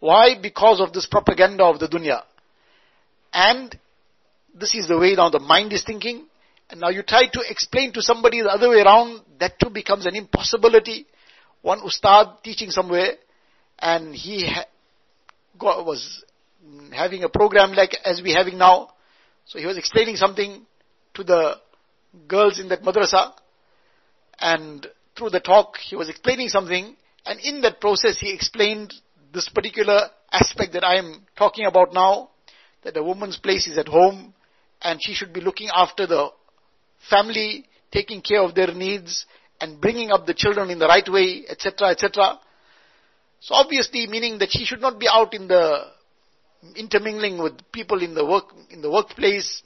Why? 0.00 0.34
Because 0.40 0.78
of 0.80 0.92
this 0.92 1.06
propaganda 1.06 1.64
of 1.64 1.78
the 1.78 1.88
dunya. 1.88 2.20
And 3.32 3.78
this 4.54 4.74
is 4.74 4.88
the 4.88 4.98
way 4.98 5.14
now 5.14 5.30
the 5.30 5.40
mind 5.40 5.72
is 5.72 5.84
thinking. 5.84 6.26
And 6.70 6.80
now 6.80 6.88
you 6.88 7.02
try 7.02 7.28
to 7.32 7.40
explain 7.48 7.92
to 7.92 8.02
somebody 8.02 8.42
the 8.42 8.48
other 8.48 8.68
way 8.68 8.80
around, 8.80 9.22
that 9.38 9.58
too 9.60 9.70
becomes 9.70 10.06
an 10.06 10.16
impossibility. 10.16 11.06
One 11.62 11.80
ustad 11.84 12.42
teaching 12.42 12.70
somewhere, 12.70 13.12
and 13.78 14.14
he 14.14 14.46
ha- 14.46 14.66
got, 15.58 15.86
was 15.86 16.24
having 16.92 17.22
a 17.22 17.28
program 17.28 17.72
like 17.72 17.96
as 18.04 18.20
we 18.22 18.32
having 18.32 18.58
now. 18.58 18.90
So 19.44 19.58
he 19.58 19.66
was 19.66 19.78
explaining 19.78 20.16
something 20.16 20.66
to 21.14 21.24
the 21.24 21.54
girls 22.26 22.58
in 22.58 22.68
that 22.68 22.82
madrasa, 22.82 23.32
and 24.40 24.86
through 25.16 25.30
the 25.30 25.40
talk, 25.40 25.76
he 25.78 25.96
was 25.96 26.08
explaining 26.08 26.48
something, 26.48 26.96
and 27.24 27.40
in 27.40 27.60
that 27.62 27.80
process, 27.80 28.18
he 28.18 28.32
explained 28.32 28.92
this 29.32 29.48
particular 29.48 30.08
aspect 30.32 30.72
that 30.72 30.84
I 30.84 30.96
am 30.96 31.26
talking 31.36 31.66
about 31.66 31.92
now, 31.92 32.30
that 32.84 32.96
a 32.96 33.02
woman's 33.02 33.38
place 33.38 33.66
is 33.66 33.78
at 33.78 33.88
home, 33.88 34.34
and 34.82 35.00
she 35.02 35.14
should 35.14 35.32
be 35.32 35.40
looking 35.40 35.68
after 35.74 36.06
the 36.06 36.30
family, 37.08 37.66
taking 37.92 38.20
care 38.20 38.42
of 38.42 38.54
their 38.54 38.72
needs, 38.72 39.26
and 39.60 39.80
bringing 39.80 40.10
up 40.10 40.26
the 40.26 40.34
children 40.34 40.70
in 40.70 40.78
the 40.78 40.86
right 40.86 41.08
way, 41.08 41.44
etc., 41.48 41.88
etc. 41.88 42.38
So 43.40 43.54
obviously, 43.54 44.06
meaning 44.06 44.38
that 44.38 44.50
she 44.50 44.64
should 44.64 44.80
not 44.80 44.98
be 44.98 45.06
out 45.10 45.34
in 45.34 45.48
the 45.48 45.84
intermingling 46.74 47.42
with 47.42 47.54
people 47.72 48.02
in 48.02 48.14
the 48.14 48.24
work 48.24 48.44
in 48.70 48.82
the 48.82 48.90
workplace 48.90 49.62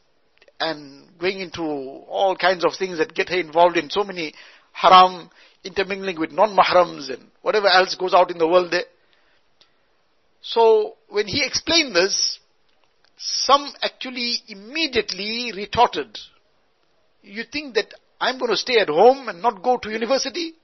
and 0.59 1.07
going 1.19 1.41
into 1.41 1.63
all 1.63 2.37
kinds 2.37 2.65
of 2.65 2.73
things 2.79 2.99
that 2.99 3.15
get 3.15 3.29
her 3.31 3.39
involved 3.39 3.77
in 3.77 3.89
so 3.89 4.05
many 4.05 4.35
haram, 4.73 5.31
intermingling 5.65 6.19
with 6.19 6.31
non-mahrams 6.31 7.11
and 7.13 7.27
whatever 7.43 7.69
else 7.69 7.95
goes 7.95 8.13
out 8.13 8.31
in 8.31 8.39
the 8.39 8.47
world 8.47 8.71
there. 8.71 8.85
So 10.43 10.95
when 11.09 11.27
he 11.27 11.45
explained 11.45 11.95
this, 11.95 12.39
some 13.17 13.73
actually 13.83 14.37
immediately 14.49 15.53
retorted. 15.55 16.19
You 17.23 17.45
think 17.51 17.75
that 17.75 17.93
I'm 18.21 18.39
going 18.39 18.51
to 18.51 18.57
stay 18.57 18.79
at 18.79 18.89
home 18.89 19.29
and 19.29 19.43
not 19.43 19.63
go 19.63 19.77
to 19.79 19.91
university? 19.91 20.55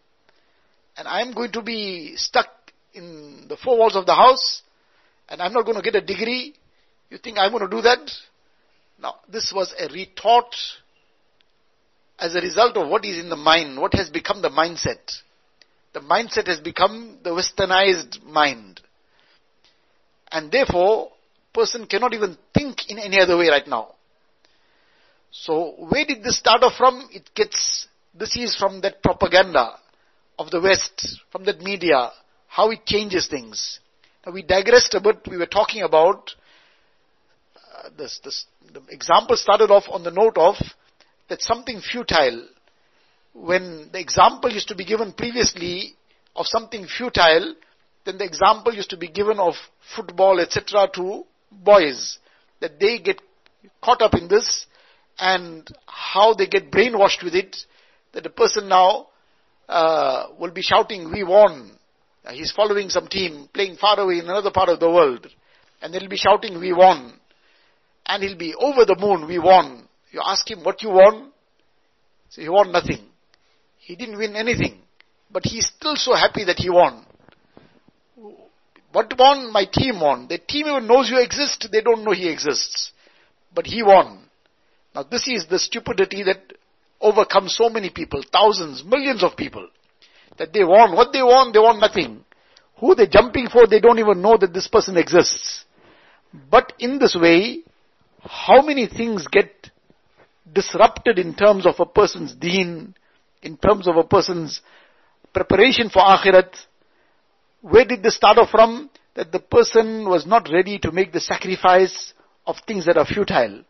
And 0.96 1.06
I'm 1.06 1.32
going 1.32 1.52
to 1.52 1.62
be 1.62 2.16
stuck 2.16 2.48
in 2.94 3.46
the 3.48 3.56
four 3.56 3.78
walls 3.78 3.96
of 3.96 4.06
the 4.06 4.14
house? 4.14 4.62
And 5.28 5.42
I'm 5.42 5.52
not 5.52 5.64
going 5.64 5.76
to 5.76 5.82
get 5.82 5.94
a 5.94 6.04
degree? 6.04 6.54
You 7.10 7.18
think 7.18 7.38
I'm 7.38 7.52
going 7.52 7.68
to 7.68 7.76
do 7.76 7.82
that? 7.82 8.10
Now, 9.00 9.16
this 9.30 9.52
was 9.54 9.74
a 9.78 9.92
retort 9.92 10.54
as 12.18 12.34
a 12.34 12.40
result 12.40 12.76
of 12.76 12.88
what 12.88 13.04
is 13.04 13.18
in 13.18 13.28
the 13.28 13.36
mind, 13.36 13.78
what 13.78 13.92
has 13.94 14.08
become 14.08 14.40
the 14.40 14.48
mindset. 14.48 15.20
The 15.92 16.00
mindset 16.00 16.46
has 16.46 16.60
become 16.60 17.18
the 17.22 17.30
westernized 17.30 18.22
mind. 18.24 18.80
And 20.32 20.50
therefore, 20.50 21.12
person 21.52 21.86
cannot 21.86 22.14
even 22.14 22.36
think 22.54 22.90
in 22.90 22.98
any 22.98 23.20
other 23.20 23.36
way 23.36 23.48
right 23.48 23.66
now. 23.66 23.95
So, 25.30 25.74
where 25.78 26.04
did 26.04 26.22
this 26.22 26.38
start 26.38 26.62
off 26.62 26.76
from? 26.76 27.08
It 27.12 27.30
gets, 27.34 27.88
this 28.14 28.36
is 28.36 28.56
from 28.56 28.80
that 28.82 29.02
propaganda 29.02 29.74
of 30.38 30.50
the 30.50 30.60
West, 30.60 31.20
from 31.30 31.44
that 31.44 31.60
media, 31.60 32.10
how 32.48 32.70
it 32.70 32.86
changes 32.86 33.26
things. 33.26 33.80
Now, 34.24 34.32
we 34.32 34.42
digressed 34.42 34.94
a 34.94 35.00
bit, 35.00 35.20
we 35.28 35.36
were 35.36 35.46
talking 35.46 35.82
about, 35.82 36.30
uh, 37.56 37.90
this, 37.96 38.20
this, 38.24 38.46
the 38.72 38.82
example 38.88 39.36
started 39.36 39.70
off 39.70 39.84
on 39.90 40.02
the 40.02 40.10
note 40.10 40.36
of 40.36 40.56
that 41.28 41.42
something 41.42 41.80
futile, 41.80 42.46
when 43.34 43.90
the 43.92 44.00
example 44.00 44.50
used 44.50 44.68
to 44.68 44.74
be 44.74 44.84
given 44.84 45.12
previously 45.12 45.94
of 46.34 46.46
something 46.46 46.86
futile, 46.86 47.54
then 48.04 48.18
the 48.18 48.24
example 48.24 48.72
used 48.72 48.90
to 48.90 48.96
be 48.96 49.08
given 49.08 49.38
of 49.38 49.54
football, 49.94 50.40
etc., 50.40 50.88
to 50.94 51.24
boys, 51.50 52.18
that 52.60 52.80
they 52.80 52.98
get 52.98 53.20
caught 53.82 54.00
up 54.00 54.14
in 54.14 54.28
this 54.28 54.66
and 55.18 55.68
how 55.86 56.34
they 56.34 56.46
get 56.46 56.70
brainwashed 56.70 57.22
with 57.24 57.34
it, 57.34 57.56
that 58.12 58.22
the 58.22 58.30
person 58.30 58.68
now 58.68 59.08
uh, 59.68 60.26
will 60.38 60.52
be 60.52 60.62
shouting, 60.62 61.10
we 61.10 61.22
won. 61.22 61.72
He's 62.30 62.52
following 62.52 62.88
some 62.88 63.06
team, 63.06 63.48
playing 63.52 63.76
far 63.76 64.00
away 64.00 64.18
in 64.18 64.24
another 64.24 64.50
part 64.50 64.68
of 64.68 64.80
the 64.80 64.90
world, 64.90 65.26
and 65.80 65.92
they'll 65.92 66.08
be 66.08 66.16
shouting, 66.16 66.58
we 66.58 66.72
won. 66.72 67.14
And 68.06 68.22
he'll 68.22 68.38
be 68.38 68.54
over 68.54 68.84
the 68.84 68.96
moon, 68.98 69.26
we 69.26 69.38
won. 69.38 69.86
You 70.10 70.20
ask 70.24 70.48
him 70.50 70.64
what 70.64 70.82
you 70.82 70.90
won. 70.90 71.30
So 72.30 72.42
he 72.42 72.48
won 72.48 72.72
nothing. 72.72 73.04
He 73.78 73.96
didn't 73.96 74.18
win 74.18 74.34
anything. 74.34 74.80
But 75.30 75.44
he's 75.44 75.66
still 75.66 75.96
so 75.96 76.14
happy 76.14 76.44
that 76.44 76.58
he 76.58 76.70
won. 76.70 77.04
What 78.92 79.12
won? 79.18 79.52
My 79.52 79.66
team 79.70 80.00
won. 80.00 80.26
The 80.28 80.38
team 80.38 80.66
even 80.66 80.86
knows 80.86 81.10
you 81.10 81.20
exist, 81.20 81.68
they 81.70 81.82
don't 81.82 82.04
know 82.04 82.12
he 82.12 82.28
exists. 82.28 82.92
But 83.54 83.66
he 83.66 83.82
won. 83.82 84.25
Now 84.96 85.02
this 85.02 85.28
is 85.28 85.46
the 85.46 85.58
stupidity 85.58 86.22
that 86.22 86.54
overcomes 87.02 87.54
so 87.54 87.68
many 87.68 87.90
people, 87.90 88.24
thousands, 88.32 88.82
millions 88.82 89.22
of 89.22 89.36
people. 89.36 89.68
That 90.38 90.54
they 90.54 90.64
won. 90.64 90.96
What 90.96 91.12
they 91.12 91.22
want, 91.22 91.52
They 91.52 91.60
want 91.60 91.80
nothing. 91.80 92.24
Who 92.80 92.94
they're 92.94 93.06
jumping 93.06 93.48
for, 93.48 93.66
they 93.66 93.80
don't 93.80 93.98
even 93.98 94.22
know 94.22 94.38
that 94.38 94.54
this 94.54 94.68
person 94.68 94.96
exists. 94.96 95.64
But 96.50 96.72
in 96.78 96.98
this 96.98 97.14
way, 97.14 97.60
how 98.22 98.62
many 98.62 98.86
things 98.86 99.26
get 99.28 99.70
disrupted 100.52 101.18
in 101.18 101.34
terms 101.34 101.66
of 101.66 101.74
a 101.78 101.86
person's 101.86 102.34
deen, 102.34 102.94
in 103.42 103.56
terms 103.56 103.86
of 103.86 103.96
a 103.96 104.04
person's 104.04 104.60
preparation 105.34 105.90
for 105.90 106.00
akhirat. 106.00 106.54
Where 107.60 107.84
did 107.84 108.02
this 108.02 108.16
start 108.16 108.38
off 108.38 108.50
from? 108.50 108.88
That 109.14 109.32
the 109.32 109.40
person 109.40 110.08
was 110.08 110.26
not 110.26 110.48
ready 110.50 110.78
to 110.80 110.92
make 110.92 111.12
the 111.12 111.20
sacrifice 111.20 112.14
of 112.46 112.56
things 112.66 112.86
that 112.86 112.96
are 112.96 113.06
futile. 113.06 113.64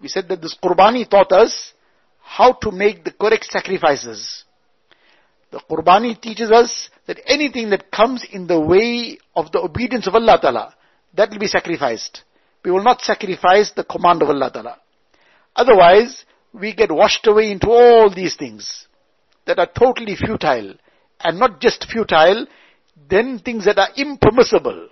We 0.00 0.08
said 0.08 0.28
that 0.28 0.40
this 0.40 0.56
Qurbani 0.62 1.08
taught 1.08 1.32
us 1.32 1.72
how 2.20 2.52
to 2.54 2.70
make 2.70 3.04
the 3.04 3.12
correct 3.12 3.46
sacrifices. 3.50 4.44
The 5.50 5.60
Qurbani 5.68 6.20
teaches 6.20 6.50
us 6.50 6.88
that 7.06 7.20
anything 7.26 7.70
that 7.70 7.90
comes 7.90 8.24
in 8.30 8.46
the 8.46 8.60
way 8.60 9.18
of 9.34 9.50
the 9.52 9.60
obedience 9.60 10.06
of 10.06 10.14
Allah 10.14 10.38
Ta'ala, 10.40 10.74
that 11.14 11.30
will 11.30 11.38
be 11.38 11.48
sacrificed. 11.48 12.22
We 12.64 12.70
will 12.70 12.84
not 12.84 13.00
sacrifice 13.00 13.72
the 13.72 13.84
command 13.84 14.22
of 14.22 14.30
Allah 14.30 14.50
Ta'ala. 14.52 14.78
Otherwise, 15.56 16.24
we 16.52 16.74
get 16.74 16.90
washed 16.90 17.26
away 17.26 17.50
into 17.50 17.68
all 17.68 18.12
these 18.14 18.36
things 18.36 18.86
that 19.46 19.58
are 19.58 19.68
totally 19.76 20.14
futile 20.16 20.74
and 21.20 21.38
not 21.38 21.60
just 21.60 21.86
futile, 21.90 22.46
then 23.08 23.40
things 23.40 23.64
that 23.64 23.78
are 23.78 23.88
impermissible, 23.96 24.88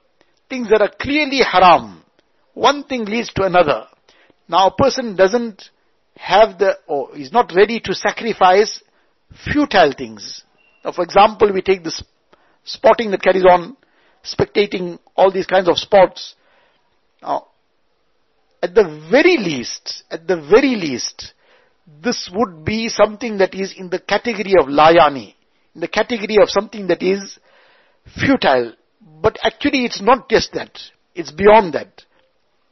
things 0.49 0.69
that 0.71 0.83
are 0.83 0.93
clearly 1.01 1.41
haram, 1.41 2.03
one 2.55 2.83
thing 2.85 3.05
leads 3.05 3.33
to 3.35 3.45
another. 3.45 3.87
Now 4.49 4.69
a 4.69 4.75
person 4.75 5.15
doesn't 5.15 5.71
have 6.17 6.59
the, 6.59 6.79
or 6.87 7.17
is 7.17 7.33
not 7.33 7.53
ready 7.55 7.81
to 7.81 7.95
sacrifice 7.95 8.83
futile 9.53 9.93
things. 9.97 10.43
Now 10.85 10.93
for 10.93 11.05
example, 11.05 11.53
we 11.53 11.63
take 11.63 11.85
this 11.85 12.03
sporting 12.65 13.11
that 13.11 13.23
carries 13.23 13.45
on, 13.45 13.77
spectating 14.25 14.99
all 15.17 15.31
these 15.31 15.47
kinds 15.47 15.69
of 15.69 15.79
sports. 15.79 16.35
Now, 17.23 17.49
at 18.63 18.75
the 18.75 19.07
very 19.11 19.37
least, 19.37 20.03
at 20.11 20.27
the 20.27 20.37
very 20.37 20.75
least, 20.75 21.33
this 22.03 22.31
would 22.35 22.65
be 22.65 22.89
something 22.89 23.39
that 23.39 23.55
is 23.55 23.75
in 23.77 23.89
the 23.91 24.01
category 24.01 24.55
of 24.61 24.67
layani, 24.67 25.35
in 25.75 25.81
the 25.81 25.89
category 25.89 26.37
of 26.43 26.51
something 26.51 26.89
that 26.89 27.03
is 27.03 27.39
futile. 28.19 28.75
But 29.23 29.39
actually 29.43 29.85
it's 29.85 30.03
not 30.03 30.29
just 30.29 30.53
that. 30.53 30.79
It's 31.15 31.31
beyond 31.31 31.75
that. 31.75 32.03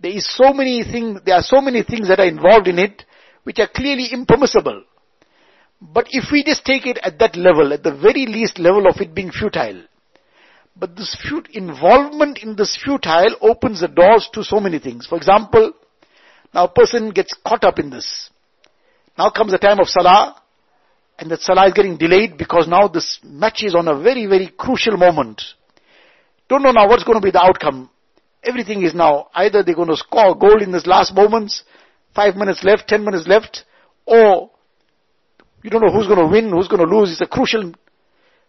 There 0.00 0.12
is 0.12 0.28
so 0.28 0.52
many 0.52 0.82
things, 0.82 1.20
there 1.24 1.36
are 1.36 1.42
so 1.42 1.60
many 1.60 1.82
things 1.82 2.08
that 2.08 2.20
are 2.20 2.26
involved 2.26 2.68
in 2.68 2.78
it 2.78 3.04
which 3.44 3.58
are 3.58 3.68
clearly 3.68 4.08
impermissible. 4.12 4.82
But 5.80 6.06
if 6.10 6.30
we 6.32 6.42
just 6.42 6.64
take 6.64 6.86
it 6.86 6.98
at 7.02 7.18
that 7.18 7.36
level, 7.36 7.72
at 7.72 7.82
the 7.82 7.94
very 7.94 8.26
least 8.26 8.58
level 8.58 8.86
of 8.88 9.00
it 9.00 9.14
being 9.14 9.30
futile, 9.30 9.84
but 10.78 10.96
this 10.96 11.16
fut- 11.28 11.50
involvement 11.54 12.38
in 12.42 12.56
this 12.56 12.78
futile 12.82 13.36
opens 13.40 13.80
the 13.80 13.88
doors 13.88 14.28
to 14.34 14.44
so 14.44 14.60
many 14.60 14.78
things. 14.78 15.06
For 15.06 15.16
example, 15.16 15.72
now 16.52 16.64
a 16.64 16.68
person 16.68 17.10
gets 17.10 17.34
caught 17.46 17.64
up 17.64 17.78
in 17.78 17.90
this. 17.90 18.30
Now 19.16 19.30
comes 19.30 19.52
the 19.52 19.58
time 19.58 19.80
of 19.80 19.88
Salah, 19.88 20.42
and 21.18 21.30
that 21.30 21.40
Salah 21.40 21.68
is 21.68 21.72
getting 21.72 21.96
delayed 21.96 22.36
because 22.36 22.68
now 22.68 22.88
this 22.88 23.18
match 23.22 23.62
is 23.62 23.74
on 23.74 23.88
a 23.88 23.98
very, 23.98 24.26
very 24.26 24.48
crucial 24.48 24.96
moment. 24.96 25.42
Don't 26.48 26.62
know 26.62 26.72
now 26.72 26.88
what's 26.88 27.04
going 27.04 27.20
to 27.20 27.24
be 27.24 27.30
the 27.30 27.42
outcome. 27.42 27.90
Everything 28.46 28.82
is 28.84 28.94
now, 28.94 29.28
either 29.34 29.62
they're 29.62 29.74
going 29.74 29.88
to 29.88 29.96
score 29.96 30.30
a 30.30 30.34
goal 30.34 30.62
in 30.62 30.70
this 30.70 30.86
last 30.86 31.12
moments, 31.14 31.64
five 32.14 32.36
minutes 32.36 32.62
left, 32.62 32.88
ten 32.88 33.04
minutes 33.04 33.26
left, 33.26 33.64
or 34.06 34.50
you 35.62 35.70
don't 35.70 35.84
know 35.84 35.92
who's 35.92 36.06
going 36.06 36.20
to 36.20 36.28
win, 36.28 36.50
who's 36.50 36.68
going 36.68 36.86
to 36.86 36.96
lose. 36.96 37.10
It's 37.10 37.20
a 37.20 37.26
crucial. 37.26 37.72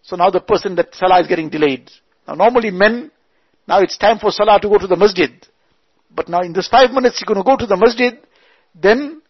So 0.04 0.16
now 0.16 0.30
the 0.30 0.40
person 0.40 0.76
that 0.76 0.94
Salah 0.94 1.22
is 1.22 1.28
getting 1.28 1.50
delayed. 1.50 1.90
Now 2.28 2.36
normally 2.36 2.70
men, 2.70 3.12
now 3.68 3.82
it's 3.82 3.98
time 3.98 4.20
for 4.20 4.32
Salah 4.32 4.60
to 4.62 4.70
go 4.70 4.78
to 4.78 4.88
the 4.88 4.96
masjid. 4.96 5.32
But 6.12 6.30
now 6.30 6.42
in 6.42 6.54
this 6.54 6.68
five 6.68 6.92
minutes 6.92 7.20
you're 7.20 7.34
going 7.34 7.44
to 7.44 7.50
go 7.50 7.58
to 7.58 7.66
the 7.66 7.76
masjid, 7.76 8.20
then 8.76 9.22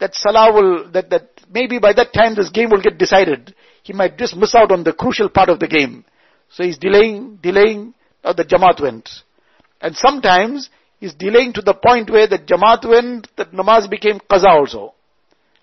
that 0.00 0.14
Salah 0.14 0.52
will, 0.52 0.90
that, 0.92 1.08
that 1.10 1.30
maybe 1.50 1.78
by 1.78 1.94
that 1.94 2.12
time 2.12 2.34
this 2.34 2.50
game 2.50 2.68
will 2.70 2.82
get 2.82 2.98
decided. 2.98 3.54
He 3.82 3.92
might 3.92 4.18
just 4.18 4.36
miss 4.36 4.54
out 4.54 4.70
on 4.70 4.84
the 4.84 4.92
crucial 4.92 5.28
part 5.30 5.48
of 5.48 5.60
the 5.60 5.68
game. 5.68 6.04
So 6.50 6.62
he's 6.62 6.78
delaying, 6.78 7.38
delaying, 7.42 7.94
now 8.22 8.34
the 8.34 8.44
Jamaat 8.44 8.80
went. 8.82 9.08
And 9.82 9.96
sometimes 9.96 10.70
he's 11.00 11.12
delaying 11.12 11.52
to 11.54 11.62
the 11.62 11.74
point 11.74 12.08
where 12.08 12.28
the 12.28 12.38
Jamaat 12.38 12.88
went, 12.88 13.28
that 13.36 13.52
namaz 13.52 13.90
became 13.90 14.20
qaza 14.20 14.46
also. 14.46 14.94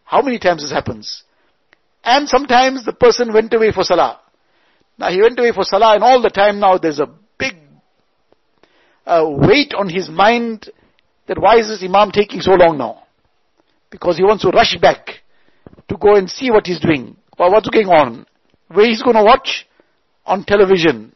How 0.03 0.21
many 0.21 0.37
times 0.37 0.61
this 0.61 0.71
happens? 0.71 1.23
And 2.03 2.27
sometimes 2.27 2.85
the 2.85 2.93
person 2.93 3.33
went 3.33 3.53
away 3.53 3.71
for 3.71 3.83
salah. 3.83 4.19
Now 4.97 5.09
he 5.09 5.21
went 5.21 5.39
away 5.39 5.53
for 5.53 5.63
salah 5.63 5.95
and 5.95 6.03
all 6.03 6.21
the 6.21 6.29
time 6.29 6.59
now 6.59 6.77
there's 6.77 6.99
a 6.99 7.09
big 7.37 7.55
uh, 9.05 9.23
weight 9.25 9.73
on 9.73 9.87
his 9.87 10.09
mind 10.09 10.69
that 11.27 11.39
why 11.39 11.57
is 11.57 11.67
this 11.67 11.83
imam 11.83 12.11
taking 12.11 12.41
so 12.41 12.51
long 12.53 12.77
now? 12.77 13.03
Because 13.89 14.17
he 14.17 14.23
wants 14.23 14.43
to 14.43 14.49
rush 14.49 14.77
back 14.81 15.21
to 15.87 15.97
go 15.97 16.15
and 16.15 16.29
see 16.29 16.51
what 16.51 16.67
he's 16.67 16.79
doing 16.79 17.15
or 17.37 17.49
what's 17.51 17.69
going 17.69 17.87
on. 17.87 18.25
Where 18.67 18.85
he's 18.85 19.01
going 19.01 19.15
to 19.15 19.23
watch? 19.23 19.65
On 20.25 20.43
television. 20.43 21.13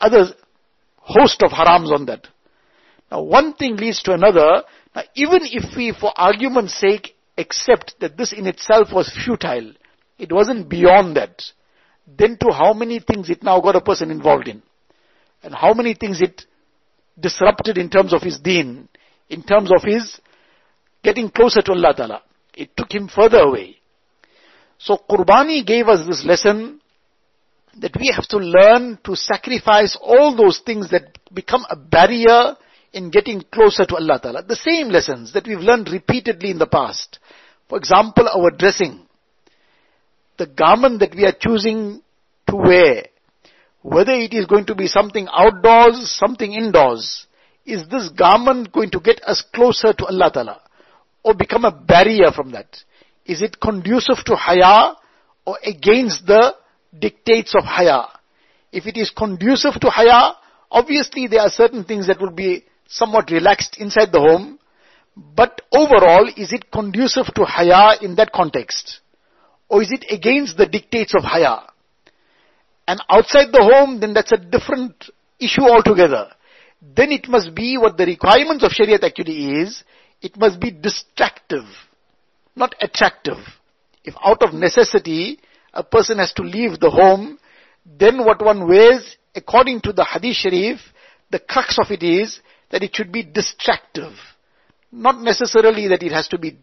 Other 0.00 0.32
host 1.08 1.42
of 1.42 1.50
harams 1.50 1.90
on 1.90 2.06
that. 2.06 2.26
Now 3.10 3.22
one 3.22 3.54
thing 3.54 3.76
leads 3.76 4.02
to 4.04 4.12
another. 4.12 4.62
Now 4.94 5.02
even 5.14 5.40
if 5.42 5.76
we, 5.76 5.92
for 5.98 6.12
argument's 6.16 6.78
sake, 6.78 7.14
accept 7.36 7.94
that 8.00 8.16
this 8.16 8.32
in 8.32 8.46
itself 8.46 8.88
was 8.92 9.10
futile, 9.24 9.72
it 10.18 10.32
wasn't 10.32 10.68
beyond 10.68 11.16
that 11.16 11.42
then 12.16 12.38
to 12.38 12.52
how 12.52 12.72
many 12.72 13.00
things 13.00 13.28
it 13.28 13.42
now 13.42 13.60
got 13.60 13.76
a 13.76 13.80
person 13.80 14.10
involved 14.10 14.48
in. 14.48 14.62
And 15.42 15.54
how 15.54 15.74
many 15.74 15.94
things 15.94 16.20
it 16.20 16.46
disrupted 17.20 17.76
in 17.76 17.90
terms 17.90 18.14
of 18.14 18.22
his 18.22 18.38
deen, 18.38 18.88
in 19.28 19.42
terms 19.42 19.70
of 19.74 19.82
his 19.82 20.18
getting 21.02 21.30
closer 21.30 21.62
to 21.62 21.72
Allah 21.72 21.94
Ta'ala. 21.94 22.22
It 22.54 22.76
took 22.76 22.92
him 22.92 23.08
further 23.08 23.38
away. 23.38 23.76
So 24.78 24.98
Qurbani 25.08 25.66
gave 25.66 25.88
us 25.88 26.06
this 26.06 26.24
lesson 26.24 26.80
that 27.80 27.96
we 27.98 28.12
have 28.14 28.26
to 28.28 28.38
learn 28.38 28.98
to 29.04 29.16
sacrifice 29.16 29.96
all 30.00 30.36
those 30.36 30.60
things 30.64 30.90
that 30.90 31.18
become 31.32 31.64
a 31.70 31.76
barrier 31.76 32.56
in 32.92 33.10
getting 33.10 33.42
closer 33.52 33.84
to 33.84 33.96
Allah 33.96 34.18
Ta'ala. 34.20 34.42
The 34.42 34.56
same 34.56 34.88
lessons 34.88 35.32
that 35.32 35.46
we've 35.46 35.58
learned 35.58 35.90
repeatedly 35.90 36.50
in 36.50 36.58
the 36.58 36.66
past. 36.66 37.18
For 37.68 37.78
example, 37.78 38.28
our 38.28 38.50
dressing 38.50 39.06
the 40.38 40.46
garment 40.46 41.00
that 41.00 41.14
we 41.14 41.26
are 41.26 41.34
choosing 41.38 42.00
to 42.48 42.56
wear, 42.56 43.06
whether 43.82 44.12
it 44.12 44.32
is 44.32 44.46
going 44.46 44.66
to 44.66 44.74
be 44.74 44.86
something 44.86 45.28
outdoors, 45.32 46.10
something 46.16 46.52
indoors, 46.52 47.26
is 47.66 47.86
this 47.88 48.08
garment 48.10 48.72
going 48.72 48.90
to 48.90 49.00
get 49.00 49.20
us 49.24 49.44
closer 49.52 49.92
to 49.92 50.06
Allah 50.06 50.30
Ta'ala? 50.32 50.60
Or 51.24 51.34
become 51.34 51.64
a 51.64 51.72
barrier 51.72 52.30
from 52.34 52.52
that? 52.52 52.78
Is 53.26 53.42
it 53.42 53.60
conducive 53.60 54.24
to 54.26 54.36
haya 54.36 54.94
or 55.44 55.58
against 55.64 56.24
the 56.26 56.54
dictates 56.98 57.54
of 57.54 57.64
haya? 57.64 58.04
If 58.72 58.86
it 58.86 58.96
is 58.96 59.10
conducive 59.10 59.74
to 59.80 59.90
haya, 59.90 60.34
obviously 60.70 61.26
there 61.26 61.40
are 61.40 61.50
certain 61.50 61.84
things 61.84 62.06
that 62.06 62.20
will 62.20 62.32
be 62.32 62.64
somewhat 62.86 63.30
relaxed 63.30 63.76
inside 63.78 64.12
the 64.12 64.20
home, 64.20 64.58
but 65.16 65.62
overall, 65.72 66.30
is 66.36 66.52
it 66.52 66.70
conducive 66.70 67.26
to 67.34 67.44
haya 67.44 67.98
in 68.00 68.14
that 68.16 68.32
context? 68.32 69.00
Or 69.68 69.82
is 69.82 69.90
it 69.90 70.04
against 70.10 70.56
the 70.56 70.66
dictates 70.66 71.14
of 71.14 71.24
haya? 71.24 71.60
And 72.86 73.02
outside 73.10 73.52
the 73.52 73.62
home, 73.62 74.00
then 74.00 74.14
that's 74.14 74.32
a 74.32 74.38
different 74.38 75.10
issue 75.38 75.62
altogether. 75.62 76.28
Then 76.80 77.10
it 77.10 77.28
must 77.28 77.54
be 77.54 77.76
what 77.76 77.96
the 77.96 78.06
requirements 78.06 78.64
of 78.64 78.70
Shariat 78.70 79.02
actually 79.02 79.62
is, 79.62 79.82
it 80.22 80.36
must 80.36 80.60
be 80.60 80.70
distractive, 80.70 81.64
not 82.56 82.74
attractive. 82.80 83.38
If 84.04 84.14
out 84.24 84.42
of 84.42 84.54
necessity, 84.54 85.38
a 85.72 85.82
person 85.82 86.18
has 86.18 86.32
to 86.34 86.42
leave 86.42 86.80
the 86.80 86.90
home, 86.90 87.38
then 87.84 88.24
what 88.24 88.44
one 88.44 88.68
wears, 88.68 89.16
according 89.34 89.80
to 89.82 89.92
the 89.92 90.04
Hadith 90.04 90.36
Sharif, 90.36 90.80
the 91.30 91.38
crux 91.38 91.78
of 91.78 91.90
it 91.90 92.02
is 92.02 92.40
that 92.70 92.82
it 92.82 92.94
should 92.94 93.12
be 93.12 93.22
distractive. 93.22 94.12
Not 94.90 95.20
necessarily 95.20 95.88
that 95.88 96.02
it 96.02 96.12
has 96.12 96.28
to 96.28 96.38
be 96.38 96.58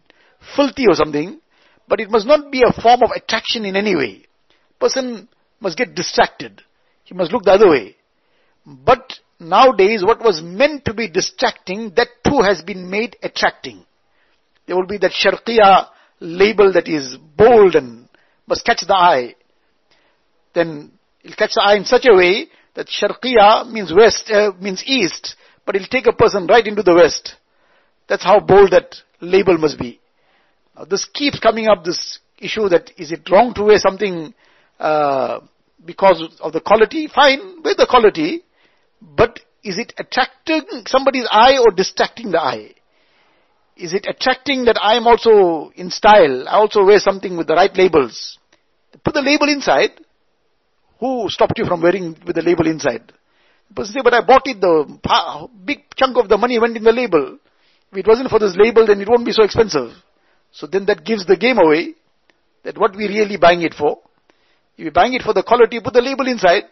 filthy 0.56 0.88
or 0.88 0.96
something, 0.96 1.40
but 1.88 2.00
it 2.00 2.10
must 2.10 2.26
not 2.26 2.52
be 2.52 2.64
a 2.64 2.82
form 2.82 3.02
of 3.04 3.12
attraction 3.16 3.66
in 3.66 3.76
any 3.76 3.96
way. 3.96 4.24
Person 4.80 5.28
must 5.60 5.78
get 5.78 5.96
distracted. 5.96 6.62
He 7.04 7.14
must 7.14 7.32
look 7.32 7.44
the 7.44 7.52
other 7.52 7.70
way. 7.70 7.96
But 8.66 9.14
nowadays, 9.40 10.04
what 10.04 10.24
was 10.24 10.42
meant 10.42 10.86
to 10.86 10.94
be 10.94 11.08
distracting, 11.08 11.94
that 11.96 12.08
too 12.24 12.42
has 12.42 12.64
been 12.64 12.90
made 12.90 13.16
attracting. 13.22 13.86
There 14.66 14.76
will 14.76 14.88
be 14.88 14.98
that 14.98 15.12
Sharqiya 15.12 15.88
label 16.20 16.74
that 16.74 16.88
is 16.88 17.18
bold 17.38 17.76
and 17.76 18.05
must 18.48 18.66
catch 18.66 18.82
the 18.88 18.96
eye. 18.96 19.36
Then 20.54 20.92
it'll 21.24 21.36
catch 21.36 21.54
the 21.56 21.62
eye 21.62 21.76
in 21.76 21.86
such 21.86 22.06
a 22.06 22.16
way 22.16 22.48
that 22.76 22.88
Sharqiya 22.88 23.72
means 23.72 23.94
west, 23.94 24.30
uh, 24.32 24.52
means 24.60 24.84
east, 24.86 25.36
but 25.66 25.76
it'll 25.76 25.88
take 25.88 26.08
a 26.08 26.14
person 26.14 26.48
right 26.48 26.66
into 26.66 26.84
the 26.84 26.94
west. 26.94 27.36
That's 28.08 28.24
how 28.24 28.40
bold 28.40 28.72
that 28.72 28.96
label 29.22 29.58
must 29.58 29.80
be. 29.80 30.00
Now 30.76 30.86
this 30.86 31.06
keeps 31.06 31.40
coming 31.40 31.68
up, 31.68 31.84
this 31.84 32.20
issue 32.38 32.70
that 32.70 32.92
is 32.98 33.12
it 33.12 33.30
wrong 33.32 33.54
to 33.56 33.64
wear 33.64 33.80
something 33.80 34.34
uh, 34.80 35.40
because 35.84 36.38
of 36.42 36.54
the 36.54 36.62
quality? 36.62 37.08
Fine, 37.08 37.62
wear 37.64 37.76
the 37.76 37.88
quality, 37.90 38.44
but 39.02 39.40
is 39.64 39.80
it 39.80 39.94
attracting 39.98 40.64
somebody's 40.86 41.28
eye 41.32 41.58
or 41.58 41.74
distracting 41.74 42.32
the 42.32 42.40
eye? 42.40 42.75
Is 43.76 43.94
it 43.94 44.06
attracting 44.08 44.66
that 44.66 44.80
I 44.82 44.96
am 44.96 45.06
also 45.06 45.72
in 45.76 45.90
style? 45.90 46.48
I 46.48 46.54
also 46.54 46.86
wear 46.86 47.00
something 47.00 47.36
with 47.36 47.48
the 47.48 47.56
right 47.56 47.76
labels. 47.76 48.40
Put 49.04 49.14
the 49.14 49.22
label 49.22 49.50
inside. 49.50 49.92
Who 51.00 51.28
stopped 51.30 51.58
you 51.58 51.66
from 51.66 51.82
wearing 51.82 52.18
with 52.26 52.36
the 52.36 52.42
label 52.42 52.68
inside? 52.68 53.12
The 53.68 53.74
person 53.76 53.94
say, 53.94 54.02
but 54.02 54.14
I 54.14 54.22
bought 54.22 54.44
it, 54.46 54.62
the 54.62 55.50
big 55.66 55.84
chunk 55.96 56.18
of 56.18 56.30
the 56.30 56.38
money 56.38 56.58
went 56.58 56.78
in 56.78 56.84
the 56.84 56.94
label. 56.94 57.38
If 57.92 57.98
it 57.98 58.08
wasn't 58.08 58.30
for 58.30 58.40
this 58.40 58.56
label, 58.56 58.88
then 58.88 59.02
it 59.02 59.10
won't 59.10 59.26
be 59.26 59.34
so 59.34 59.44
expensive. 59.44 59.92
So 60.52 60.68
then 60.68 60.86
that 60.86 61.04
gives 61.04 61.26
the 61.26 61.36
game 61.36 61.58
away 61.58 61.96
that 62.64 62.78
what 62.78 62.96
we 62.96 63.08
really 63.08 63.36
buying 63.38 63.62
it 63.62 63.74
for. 63.74 64.00
If 64.78 64.84
you're 64.84 64.92
buying 64.92 65.14
it 65.14 65.22
for 65.22 65.34
the 65.34 65.44
quality, 65.44 65.82
put 65.82 65.94
the 65.94 66.02
label 66.02 66.28
inside. 66.28 66.64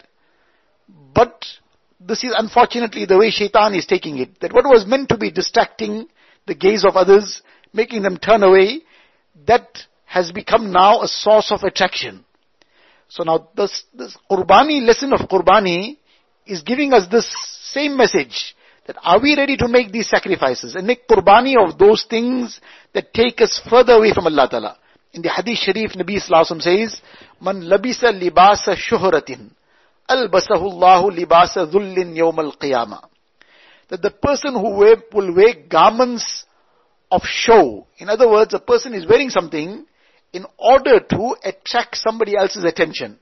But 1.13 1.46
this 2.00 2.24
is 2.24 2.34
unfortunately 2.38 3.06
the 3.06 3.18
way 3.18 3.30
shaitan 3.30 3.76
is 3.76 3.86
taking 3.86 4.20
it. 4.20 4.39
That 4.39 4.54
what 4.54 4.66
was 4.66 4.86
meant 4.88 5.10
to 5.10 5.18
be 5.18 5.32
distracting 5.32 6.08
the 6.45 6.56
gaze 6.56 6.86
of 6.86 6.95
others, 6.95 7.41
making 7.73 8.01
them 8.03 8.17
turn 8.17 8.43
away, 8.43 8.82
that 9.47 9.67
has 10.06 10.32
become 10.32 10.71
now 10.71 11.01
a 11.01 11.08
source 11.08 11.51
of 11.51 11.63
attraction. 11.63 12.23
So 13.10 13.23
now 13.23 13.49
this, 13.56 13.84
this 13.93 14.17
Qurbani 14.29 14.86
lesson 14.86 15.13
of 15.13 15.21
Qurbani 15.21 15.97
is 16.45 16.62
giving 16.62 16.93
us 16.93 17.08
this 17.10 17.27
same 17.71 17.97
message 17.97 18.56
that 18.86 18.97
are 19.01 19.21
we 19.21 19.36
ready 19.36 19.56
to 19.58 19.67
make 19.67 19.91
these 19.91 20.10
sacrifices 20.10 20.75
and 20.75 20.86
make 20.86 21.08
Qurbani 21.08 21.56
of 21.58 21.77
those 21.77 22.06
things 22.10 22.60
that 22.93 23.13
take 23.13 23.41
us 23.41 23.62
further 23.69 23.93
away 23.93 24.13
from 24.13 24.27
Allah 24.27 24.47
Ta'ala. 24.49 24.77
In 25.13 25.21
the 25.21 25.29
Hadith 25.29 25.60
Sharif, 25.60 25.91
Nabi 25.93 26.19
Sallallahu 26.21 26.62
says, 26.62 27.01
Man 27.39 27.62
labisa 27.62 28.12
libasa 28.12 28.75
shuhratin, 28.75 29.51
albasahu 30.10 30.71
Allahu 30.73 31.12
libasa 31.12 31.71
dhullin 31.71 32.15
yawm 32.15 32.39
al-qiyamah. 32.39 33.12
That 33.89 34.02
the 34.02 34.12
person 34.12 34.54
who 34.54 34.78
wear, 34.78 34.96
will 35.12 35.34
wear 35.36 35.54
garments 35.69 36.46
of 37.12 37.22
show, 37.26 37.88
in 37.98 38.10
other 38.10 38.30
words, 38.30 38.54
a 38.54 38.60
person 38.60 38.93
is 38.93 39.08
wearing 39.08 39.30
something 39.30 39.86
in 40.32 40.46
order 40.58 41.00
to 41.00 41.36
attract 41.43 41.98
somebody 41.98 42.36
else's 42.36 42.63
attention. 42.63 43.19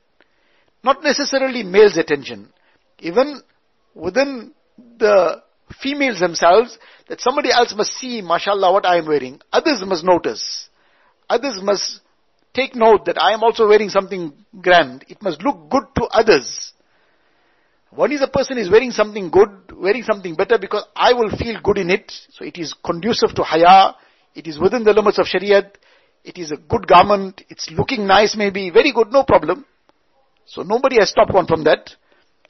Not 0.83 1.03
necessarily 1.03 1.63
male's 1.63 1.97
attention. 1.97 2.49
Even 2.99 3.41
within 3.93 4.53
the 4.97 5.43
females 5.81 6.19
themselves, 6.19 6.77
that 7.09 7.19
somebody 7.19 7.51
else 7.51 7.73
must 7.75 7.91
see, 7.91 8.21
mashallah, 8.21 8.71
what 8.71 8.85
I 8.85 8.97
am 8.97 9.07
wearing. 9.07 9.41
Others 9.51 9.83
must 9.85 10.03
notice. 10.03 10.69
Others 11.29 11.59
must 11.61 11.99
take 12.53 12.75
note 12.75 13.05
that 13.05 13.21
I 13.21 13.33
am 13.33 13.43
also 13.43 13.67
wearing 13.67 13.89
something 13.89 14.33
grand. 14.59 15.05
It 15.07 15.21
must 15.21 15.41
look 15.43 15.69
good 15.69 15.83
to 15.97 16.03
others. 16.05 16.73
One 17.91 18.11
is 18.13 18.21
a 18.21 18.27
person 18.27 18.57
is 18.57 18.69
wearing 18.69 18.91
something 18.91 19.29
good, 19.29 19.49
wearing 19.75 20.03
something 20.03 20.35
better 20.35 20.57
because 20.57 20.85
I 20.95 21.11
will 21.13 21.29
feel 21.29 21.59
good 21.61 21.77
in 21.77 21.89
it. 21.89 22.11
So 22.31 22.45
it 22.45 22.57
is 22.57 22.73
conducive 22.85 23.35
to 23.35 23.43
haya. 23.43 23.95
It 24.33 24.47
is 24.47 24.57
within 24.57 24.83
the 24.83 24.93
limits 24.93 25.19
of 25.19 25.25
shariat. 25.25 25.71
It 26.23 26.37
is 26.37 26.51
a 26.51 26.57
good 26.57 26.87
garment. 26.87 27.41
It's 27.49 27.69
looking 27.71 28.07
nice 28.07 28.35
maybe. 28.37 28.69
Very 28.69 28.93
good, 28.93 29.11
no 29.11 29.23
problem. 29.23 29.65
So 30.45 30.61
nobody 30.61 30.97
has 30.99 31.09
stopped 31.09 31.33
one 31.33 31.47
from 31.47 31.65
that. 31.65 31.91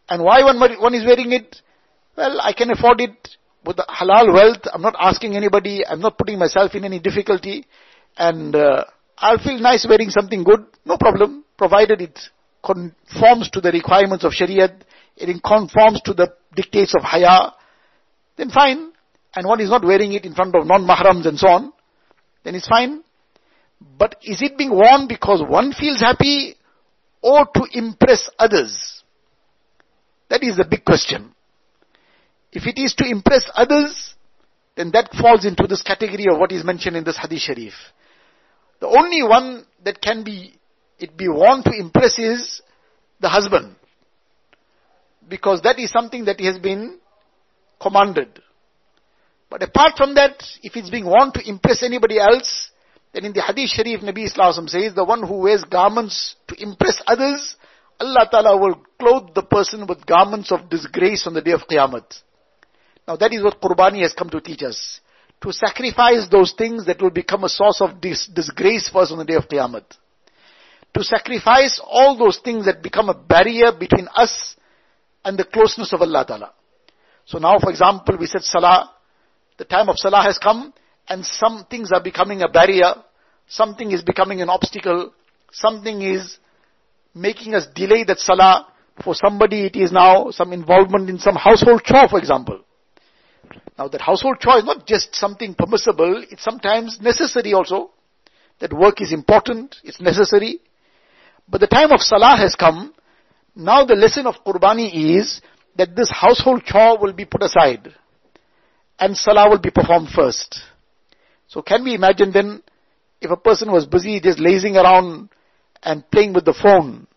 And 0.09 0.23
why 0.23 0.43
one, 0.43 0.59
one 0.59 0.93
is 0.93 1.05
wearing 1.05 1.31
it? 1.31 1.61
Well, 2.15 2.39
I 2.41 2.53
can 2.53 2.69
afford 2.69 3.01
it 3.01 3.29
with 3.65 3.77
the 3.77 3.85
halal 3.89 4.33
wealth. 4.33 4.61
I'm 4.71 4.81
not 4.81 4.95
asking 4.99 5.35
anybody. 5.35 5.85
I'm 5.85 6.01
not 6.01 6.17
putting 6.17 6.37
myself 6.37 6.75
in 6.75 6.85
any 6.85 6.99
difficulty. 6.99 7.65
And 8.17 8.55
uh, 8.55 8.83
I'll 9.17 9.39
feel 9.39 9.59
nice 9.59 9.87
wearing 9.89 10.09
something 10.09 10.43
good. 10.43 10.65
No 10.85 10.97
problem. 10.97 11.45
Provided 11.57 12.01
it 12.01 12.19
conforms 12.63 13.49
to 13.51 13.61
the 13.61 13.71
requirements 13.71 14.23
of 14.23 14.33
Shariat. 14.33 14.81
It 15.29 15.43
conforms 15.43 16.01
to 16.01 16.13
the 16.13 16.33
dictates 16.55 16.95
of 16.95 17.03
Haya. 17.03 17.51
Then 18.37 18.49
fine. 18.49 18.91
And 19.35 19.47
one 19.47 19.61
is 19.61 19.69
not 19.69 19.85
wearing 19.85 20.13
it 20.13 20.25
in 20.25 20.33
front 20.33 20.55
of 20.55 20.65
non-mahrams 20.65 21.25
and 21.25 21.37
so 21.37 21.47
on. 21.47 21.73
Then 22.43 22.55
it's 22.55 22.67
fine. 22.67 23.03
But 23.97 24.15
is 24.23 24.41
it 24.41 24.57
being 24.57 24.71
worn 24.71 25.07
because 25.07 25.43
one 25.47 25.73
feels 25.73 26.01
happy 26.01 26.55
or 27.21 27.45
to 27.45 27.63
impress 27.71 28.29
others? 28.37 29.03
That 30.29 30.43
is 30.43 30.57
the 30.57 30.65
big 30.65 30.85
question. 30.85 31.33
If 32.51 32.67
it 32.67 32.79
is 32.79 32.93
to 32.95 33.09
impress 33.09 33.49
others, 33.55 34.15
then 34.75 34.91
that 34.91 35.11
falls 35.13 35.45
into 35.45 35.67
this 35.67 35.81
category 35.81 36.25
of 36.31 36.39
what 36.39 36.51
is 36.51 36.63
mentioned 36.63 36.95
in 36.95 37.03
this 37.03 37.17
hadith 37.17 37.39
sharif. 37.41 37.73
The 38.79 38.87
only 38.87 39.23
one 39.23 39.65
that 39.83 40.01
can 40.01 40.23
be, 40.23 40.57
it 40.99 41.15
be 41.15 41.27
worn 41.27 41.63
to 41.63 41.71
impress 41.77 42.17
is 42.17 42.61
the 43.19 43.29
husband. 43.29 43.75
Because 45.27 45.61
that 45.61 45.79
is 45.79 45.91
something 45.91 46.25
that 46.25 46.39
has 46.39 46.57
been 46.57 46.99
commanded. 47.79 48.39
But 49.49 49.63
apart 49.63 49.97
from 49.97 50.15
that, 50.15 50.43
if 50.63 50.75
it's 50.75 50.89
being 50.89 51.05
worn 51.05 51.31
to 51.33 51.47
impress 51.47 51.83
anybody 51.83 52.19
else, 52.19 52.69
then 53.13 53.25
in 53.25 53.33
the 53.33 53.41
Hadith 53.41 53.69
Sharif, 53.69 54.01
Nabi 54.01 54.25
Islam 54.25 54.67
says, 54.67 54.93
the 54.95 55.03
one 55.03 55.23
who 55.27 55.39
wears 55.39 55.63
garments 55.65 56.35
to 56.47 56.61
impress 56.61 57.01
others, 57.05 57.55
Allah 57.99 58.27
Ta'ala 58.31 58.57
will 58.57 58.81
clothe 58.99 59.35
the 59.35 59.43
person 59.43 59.85
with 59.85 60.05
garments 60.05 60.51
of 60.51 60.69
disgrace 60.69 61.27
on 61.27 61.33
the 61.33 61.41
day 61.41 61.51
of 61.51 61.67
Qiyamah. 61.69 62.05
Now 63.07 63.17
that 63.17 63.33
is 63.33 63.43
what 63.43 63.61
Qurbani 63.61 64.01
has 64.01 64.13
come 64.13 64.29
to 64.29 64.39
teach 64.41 64.63
us. 64.63 65.01
To 65.41 65.51
sacrifice 65.51 66.27
those 66.29 66.53
things 66.53 66.85
that 66.85 67.01
will 67.01 67.09
become 67.09 67.43
a 67.43 67.49
source 67.49 67.81
of 67.81 67.99
dis- 67.99 68.27
disgrace 68.27 68.89
for 68.89 69.01
us 69.01 69.11
on 69.11 69.17
the 69.17 69.25
day 69.25 69.35
of 69.35 69.49
Qiyamah. 69.49 69.83
To 70.93 71.03
sacrifice 71.03 71.81
all 71.83 72.17
those 72.17 72.39
things 72.43 72.65
that 72.65 72.81
become 72.81 73.09
a 73.09 73.13
barrier 73.13 73.71
between 73.77 74.07
us 74.15 74.55
and 75.23 75.37
the 75.37 75.45
closeness 75.45 75.93
of 75.93 76.01
Allah 76.01 76.25
Ta'ala. 76.27 76.53
So 77.25 77.37
now 77.37 77.59
for 77.59 77.69
example 77.69 78.17
we 78.17 78.25
said 78.25 78.43
Salah, 78.43 78.91
the 79.57 79.65
time 79.65 79.89
of 79.89 79.97
Salah 79.97 80.23
has 80.23 80.37
come, 80.37 80.73
and 81.07 81.25
some 81.25 81.65
things 81.69 81.91
are 81.91 82.01
becoming 82.01 82.41
a 82.41 82.47
barrier, 82.47 82.93
something 83.47 83.91
is 83.91 84.01
becoming 84.01 84.41
an 84.41 84.49
obstacle, 84.49 85.13
something 85.51 86.01
is 86.01 86.37
making 87.13 87.53
us 87.53 87.67
delay 87.75 88.03
that 88.05 88.19
salah. 88.19 88.67
For 89.03 89.15
somebody 89.15 89.65
it 89.65 89.75
is 89.75 89.91
now 89.91 90.31
some 90.31 90.53
involvement 90.53 91.09
in 91.09 91.17
some 91.17 91.35
household 91.35 91.83
chore 91.83 92.07
for 92.09 92.19
example. 92.19 92.61
Now 93.77 93.87
that 93.87 94.01
household 94.01 94.39
chore 94.39 94.59
is 94.59 94.65
not 94.65 94.85
just 94.85 95.15
something 95.15 95.55
permissible, 95.55 96.23
it's 96.29 96.43
sometimes 96.43 96.99
necessary 97.01 97.53
also. 97.53 97.91
That 98.59 98.73
work 98.73 99.01
is 99.01 99.11
important, 99.11 99.77
it's 99.83 99.99
necessary. 99.99 100.59
But 101.49 101.61
the 101.61 101.67
time 101.67 101.91
of 101.91 102.01
salah 102.01 102.37
has 102.37 102.55
come. 102.55 102.93
Now 103.55 103.85
the 103.85 103.95
lesson 103.95 104.27
of 104.27 104.35
Qurbani 104.45 105.17
is 105.17 105.41
that 105.75 105.95
this 105.95 106.09
household 106.09 106.63
chore 106.65 106.97
will 106.99 107.13
be 107.13 107.25
put 107.25 107.43
aside. 107.43 107.93
And 108.99 109.17
salah 109.17 109.49
will 109.49 109.59
be 109.59 109.71
performed 109.71 110.09
first. 110.09 110.59
So 111.47 111.61
can 111.61 111.83
we 111.83 111.95
imagine 111.95 112.31
then, 112.31 112.61
if 113.19 113.29
a 113.29 113.37
person 113.37 113.71
was 113.71 113.85
busy 113.85 114.19
just 114.19 114.39
lazing 114.39 114.77
around 114.77 115.29
and 115.83 116.09
playing 116.11 116.33
with 116.33 116.45
the 116.45 116.53
phone, 116.53 117.07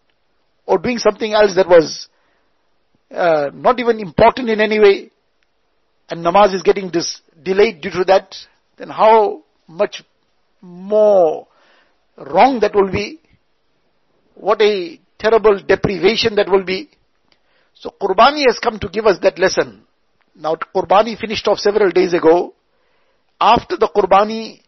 or 0.67 0.79
doing 0.79 0.99
something 0.99 1.33
else 1.33 1.55
that 1.57 1.69
was 1.69 2.09
uh, 3.11 3.51
not 3.53 3.79
even 3.79 4.01
important 4.01 4.49
in 4.49 4.61
any 4.61 4.81
way, 4.81 5.11
and 6.09 6.25
namaz 6.25 6.55
is 6.55 6.63
getting 6.63 6.91
dis- 6.91 7.21
delayed 7.43 7.81
due 7.81 7.91
to 7.91 8.05
that, 8.05 8.35
then 8.77 8.89
how 8.89 9.43
much 9.69 10.03
more 10.61 11.47
wrong 12.17 12.61
that 12.61 12.75
will 12.75 12.91
be? 12.91 13.21
What 14.35 14.61
a 14.63 14.99
terrible 15.19 15.61
deprivation 15.67 16.35
that 16.37 16.49
will 16.49 16.65
be. 16.65 16.91
So 17.75 17.95
Qurbani 18.01 18.45
has 18.47 18.59
come 18.59 18.79
to 18.79 18.89
give 18.89 19.07
us 19.07 19.19
that 19.23 19.39
lesson. 19.39 19.83
Now 20.35 20.57
Qurbani 20.75 21.19
finished 21.19 21.47
off 21.49 21.59
several 21.59 21.91
days 21.91 22.15
ago, 22.15 22.55
after 23.41 23.77
the 23.77 23.89
Qurbani, 23.95 24.61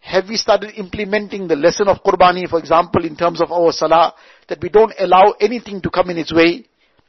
have 0.00 0.28
we 0.28 0.36
started 0.36 0.74
implementing 0.76 1.48
the 1.48 1.56
lesson 1.56 1.88
of 1.88 2.02
Qurbani, 2.02 2.48
for 2.48 2.58
example, 2.58 3.04
in 3.04 3.16
terms 3.16 3.40
of 3.40 3.50
our 3.50 3.72
Salah, 3.72 4.14
that 4.48 4.60
we 4.60 4.68
don't 4.68 4.92
allow 4.98 5.34
anything 5.40 5.80
to 5.80 5.90
come 5.90 6.10
in 6.10 6.18
its 6.18 6.32
way? 6.32 6.64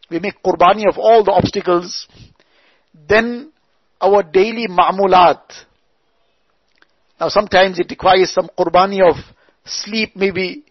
We 0.09 0.19
make 0.19 0.41
Qurbani 0.43 0.87
of 0.87 0.97
all 0.97 1.23
the 1.23 1.31
obstacles. 1.31 2.07
Then 3.07 3.51
our 4.01 4.23
daily 4.23 4.67
ma'mulat. 4.67 5.41
Now 7.19 7.29
sometimes 7.29 7.79
it 7.79 7.89
requires 7.89 8.31
some 8.31 8.49
Qurbani 8.57 9.01
of 9.07 9.15
sleep 9.65 10.15
maybe 10.15 10.63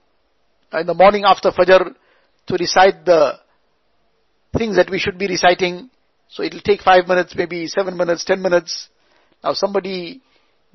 in 0.72 0.86
the 0.86 0.94
morning 0.94 1.24
after 1.24 1.50
Fajr 1.50 1.94
to 2.46 2.54
recite 2.54 3.04
the 3.04 3.38
things 4.56 4.76
that 4.76 4.90
we 4.90 4.98
should 4.98 5.18
be 5.18 5.26
reciting. 5.26 5.90
So 6.28 6.42
it'll 6.42 6.60
take 6.60 6.82
five 6.82 7.06
minutes, 7.06 7.34
maybe 7.36 7.66
seven 7.66 7.96
minutes, 7.96 8.24
ten 8.24 8.42
minutes. 8.42 8.88
Now 9.42 9.52
somebody 9.52 10.22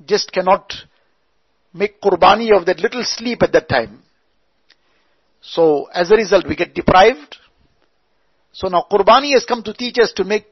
just 0.04 0.32
cannot 0.32 0.72
make 1.72 2.00
qurbani 2.00 2.56
of 2.56 2.66
that 2.66 2.80
little 2.80 3.04
sleep 3.04 3.42
at 3.42 3.52
that 3.52 3.68
time. 3.68 4.02
So 5.40 5.86
as 5.92 6.10
a 6.10 6.16
result 6.16 6.46
we 6.46 6.56
get 6.56 6.74
deprived. 6.74 7.36
So 8.52 8.68
now 8.68 8.86
qurbani 8.90 9.32
has 9.32 9.44
come 9.44 9.62
to 9.64 9.74
teach 9.74 9.98
us 9.98 10.12
to 10.14 10.24
make 10.24 10.46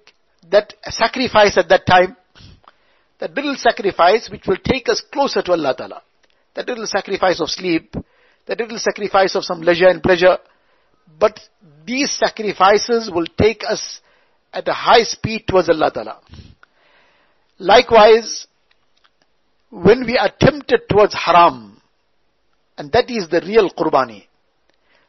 that 0.51 0.75
sacrifice 0.87 1.57
at 1.57 1.69
that 1.69 1.87
time. 1.87 2.17
That 3.19 3.35
little 3.35 3.57
sacrifice 3.57 4.29
which 4.31 4.47
will 4.47 4.59
take 4.63 4.89
us 4.89 5.03
closer 5.13 5.43
to 5.43 5.53
Allah 5.53 5.75
Ta'ala. 5.77 6.03
That 6.55 6.69
little 6.69 6.87
sacrifice 6.87 7.41
of 7.41 7.51
sleep. 7.51 7.95
That 8.47 8.59
little 8.59 8.79
sacrifice 8.79 9.35
of 9.35 9.45
some 9.45 9.61
leisure 9.61 9.89
and 9.89 10.03
pleasure. 10.03 10.39
But 11.19 11.41
these 11.87 12.11
sacrifices 12.11 13.11
will 13.13 13.27
take 13.41 13.63
us 13.69 14.01
at 14.53 14.69
a 14.69 14.73
high 14.73 15.03
speed 15.03 15.45
towards 15.49 15.69
Allah 15.69 15.91
Ta'ala. 15.93 16.21
Likewise, 17.59 18.47
when 19.71 20.05
we 20.07 20.17
are 20.17 20.31
tempted 20.39 20.83
towards 20.89 21.15
haram, 21.15 21.81
and 22.77 22.93
that 22.93 23.11
is 23.11 23.29
the 23.29 23.41
real 23.41 23.71
qurbani. 23.71 24.25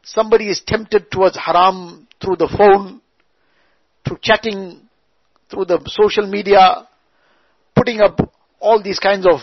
Somebody 0.02 0.48
is 0.48 0.62
tempted 0.66 1.10
towards 1.10 1.36
haram 1.36 2.08
through 2.20 2.36
the 2.36 2.48
phone, 2.48 3.00
through 4.06 4.18
chatting, 4.20 4.80
through 5.50 5.66
the 5.66 5.80
social 5.86 6.26
media, 6.26 6.88
putting 7.74 8.00
up 8.00 8.18
all 8.58 8.82
these 8.82 8.98
kinds 8.98 9.26
of 9.26 9.40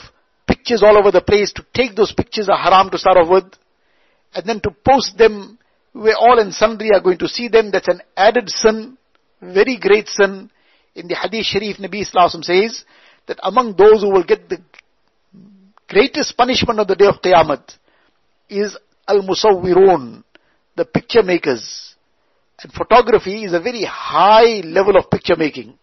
pictures 0.48 0.84
all 0.84 0.98
over 0.98 1.12
the 1.12 1.22
place. 1.22 1.54
To 1.54 1.66
take 1.74 1.96
those 1.96 2.12
pictures 2.12 2.50
of 2.50 2.60
haram 2.60 2.90
to 2.90 2.98
start 2.98 3.18
off 3.18 3.30
with, 3.30 3.54
and 4.34 4.46
then 4.46 4.60
to 4.62 4.72
post 4.86 5.18
them 5.18 5.58
where 5.98 6.16
all 6.16 6.40
and 6.40 6.54
sundry 6.54 6.92
are 6.94 7.02
going 7.02 7.18
to 7.18 7.28
see 7.28 7.48
them. 7.48 7.72
That's 7.72 7.88
an 7.88 8.02
added 8.16 8.50
sin, 8.50 8.98
very 9.42 9.78
great 9.78 10.08
sin. 10.08 10.50
In 10.96 11.08
the 11.08 11.16
Hadith 11.16 11.46
Sharif, 11.46 11.78
Nabi 11.78 12.02
Islam 12.02 12.44
says 12.44 12.84
that 13.28 13.40
among 13.44 13.76
those 13.76 14.02
who 14.02 14.12
will 14.12 14.24
get 14.24 14.50
the 14.50 14.60
greatest 15.88 16.36
punishment 16.36 16.80
of 16.80 16.88
the 16.88 16.96
day 16.96 17.06
of 17.06 17.22
Qiyamah 17.22 17.64
is 18.50 18.78
al-musawwirun, 19.08 20.24
the 20.76 20.86
picture 20.86 21.24
makers. 21.24 21.96
And 22.62 22.72
photography 22.74 23.44
is 23.44 23.54
a 23.54 23.60
very 23.60 23.84
high 23.84 24.62
level 24.64 24.98
of 24.98 25.10
picture 25.12 25.36
making. 25.36 25.78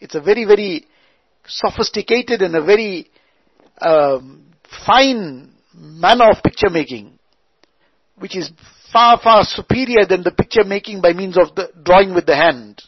It's 0.00 0.14
a 0.14 0.20
very, 0.20 0.44
very 0.44 0.86
sophisticated 1.46 2.42
and 2.42 2.54
a 2.54 2.62
very 2.62 3.10
um, 3.80 4.44
fine 4.86 5.52
manner 5.74 6.30
of 6.30 6.42
picture 6.42 6.68
making, 6.70 7.18
which 8.18 8.36
is 8.36 8.50
far, 8.92 9.20
far 9.20 9.44
superior 9.44 10.06
than 10.08 10.22
the 10.22 10.30
picture 10.30 10.64
making 10.64 11.00
by 11.00 11.12
means 11.12 11.36
of 11.36 11.54
the 11.54 11.70
drawing 11.82 12.14
with 12.14 12.26
the 12.26 12.36
hand. 12.36 12.82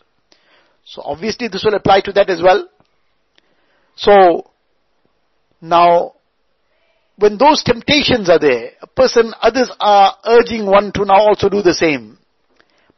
So 0.85 1.03
obviously 1.05 1.49
this 1.49 1.65
will 1.65 1.75
apply 1.75 2.01
to 2.03 2.13
that 2.13 2.31
as 2.31 2.43
well. 2.43 2.69
So, 3.97 4.51
now, 5.61 6.15
when 7.17 7.37
those 7.37 7.63
temptations 7.63 8.31
are 8.31 8.39
there, 8.39 8.71
a 8.81 8.87
person, 8.87 9.35
others 9.43 9.71
are 9.79 10.17
urging 10.25 10.65
one 10.67 10.91
to 10.93 11.05
now 11.05 11.19
also 11.19 11.49
do 11.51 11.61
the 11.61 11.75
same. 11.75 12.19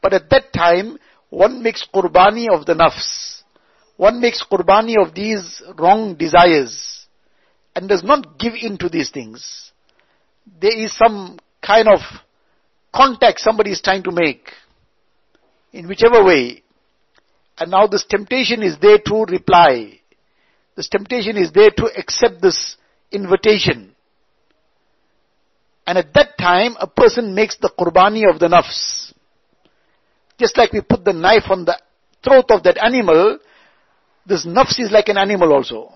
But 0.01 0.13
at 0.13 0.31
that 0.31 0.53
time, 0.53 0.99
one 1.29 1.63
makes 1.63 1.87
qurbani 1.93 2.47
of 2.53 2.67
the 2.67 2.75
nafs. 2.75 3.43
One 3.97 4.21
makes 4.21 4.45
qurbani 4.49 4.95
of 5.05 5.15
these 5.15 5.63
wrong 5.77 6.15
desires 6.15 7.07
and 7.75 7.89
does 7.89 8.05
not 8.05 8.39
give 8.39 8.55
in 8.55 8.79
to 8.79 8.89
these 8.89 9.11
things. 9.11 9.73
There 10.61 10.77
is 10.77 10.97
some 10.97 11.39
kind 11.61 11.89
of 11.89 12.01
contact 12.95 13.41
somebody 13.41 13.73
is 13.73 13.81
trying 13.81 14.03
to 14.05 14.13
make 14.13 14.51
in 15.73 15.89
whichever 15.89 16.25
way. 16.25 16.63
And 17.59 17.71
now 17.71 17.87
this 17.87 18.05
temptation 18.05 18.63
is 18.63 18.79
there 18.81 18.99
to 18.99 19.25
reply. 19.29 20.01
This 20.77 20.89
temptation 20.89 21.37
is 21.37 21.53
there 21.53 21.71
to 21.71 21.85
accept 21.97 22.41
this 22.41 22.77
invitation. 23.11 23.95
And 25.87 25.99
at 25.99 26.15
that 26.15 26.39
time, 26.39 26.77
a 26.79 26.87
person 26.87 27.35
makes 27.35 27.57
the 27.59 27.71
qurbani 27.79 28.33
of 28.33 28.39
the 28.39 28.49
nafs. 28.49 29.13
Just 30.39 30.57
like 30.57 30.73
we 30.73 30.81
put 30.81 31.05
the 31.05 31.13
knife 31.13 31.45
on 31.51 31.65
the 31.65 31.79
throat 32.25 32.47
of 32.51 32.63
that 32.63 32.79
animal, 32.83 33.39
this 34.27 34.47
nafs 34.47 34.79
is 34.79 34.91
like 34.91 35.09
an 35.09 35.19
animal 35.19 35.53
also. 35.53 35.93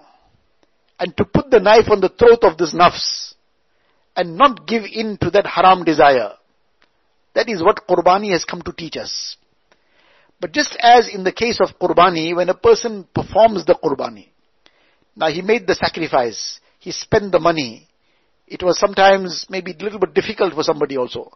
And 0.99 1.17
to 1.17 1.25
put 1.25 1.51
the 1.51 1.61
knife 1.61 1.87
on 1.91 2.01
the 2.01 2.09
throat 2.09 2.41
of 2.43 2.59
this 2.59 2.75
nafs, 2.75 3.35
and 4.17 4.37
not 4.37 4.67
give 4.67 4.83
in 4.91 5.19
to 5.19 5.31
that 5.31 5.47
haram 5.47 5.85
desire, 5.85 6.33
that 7.37 7.49
is 7.51 7.63
what 7.63 7.87
qurbani 7.87 8.33
has 8.33 8.45
come 8.45 8.63
to 8.63 8.73
teach 8.73 8.97
us. 8.97 9.37
But 10.41 10.53
just 10.53 10.77
as 10.81 11.09
in 11.09 11.23
the 11.23 11.33
case 11.33 11.61
of 11.61 11.79
qurbani, 11.79 12.35
when 12.35 12.49
a 12.49 12.55
person 12.55 13.07
performs 13.15 13.65
the 13.67 13.75
qurbani, 13.75 14.29
now 15.15 15.29
he 15.29 15.43
made 15.43 15.67
the 15.67 15.75
sacrifice. 15.75 16.61
He 16.79 16.93
spent 16.93 17.33
the 17.33 17.39
money. 17.39 17.89
It 18.47 18.63
was 18.63 18.79
sometimes 18.79 19.47
maybe 19.51 19.73
a 19.73 19.83
little 19.83 19.99
bit 19.99 20.15
difficult 20.15 20.55
for 20.55 20.63
somebody 20.63 20.97
also. 20.97 21.31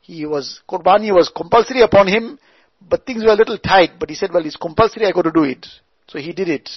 He 0.00 0.26
was, 0.26 0.60
Qurbani 0.68 1.14
was 1.14 1.30
compulsory 1.34 1.80
upon 1.82 2.08
him, 2.08 2.38
but 2.80 3.06
things 3.06 3.22
were 3.24 3.30
a 3.30 3.36
little 3.36 3.58
tight, 3.58 3.92
but 3.98 4.10
he 4.10 4.16
said, 4.16 4.32
well, 4.32 4.44
it's 4.44 4.56
compulsory, 4.56 5.06
I 5.06 5.12
got 5.12 5.22
to 5.22 5.32
do 5.32 5.44
it. 5.44 5.64
So 6.08 6.18
he 6.18 6.32
did 6.32 6.48
it. 6.48 6.68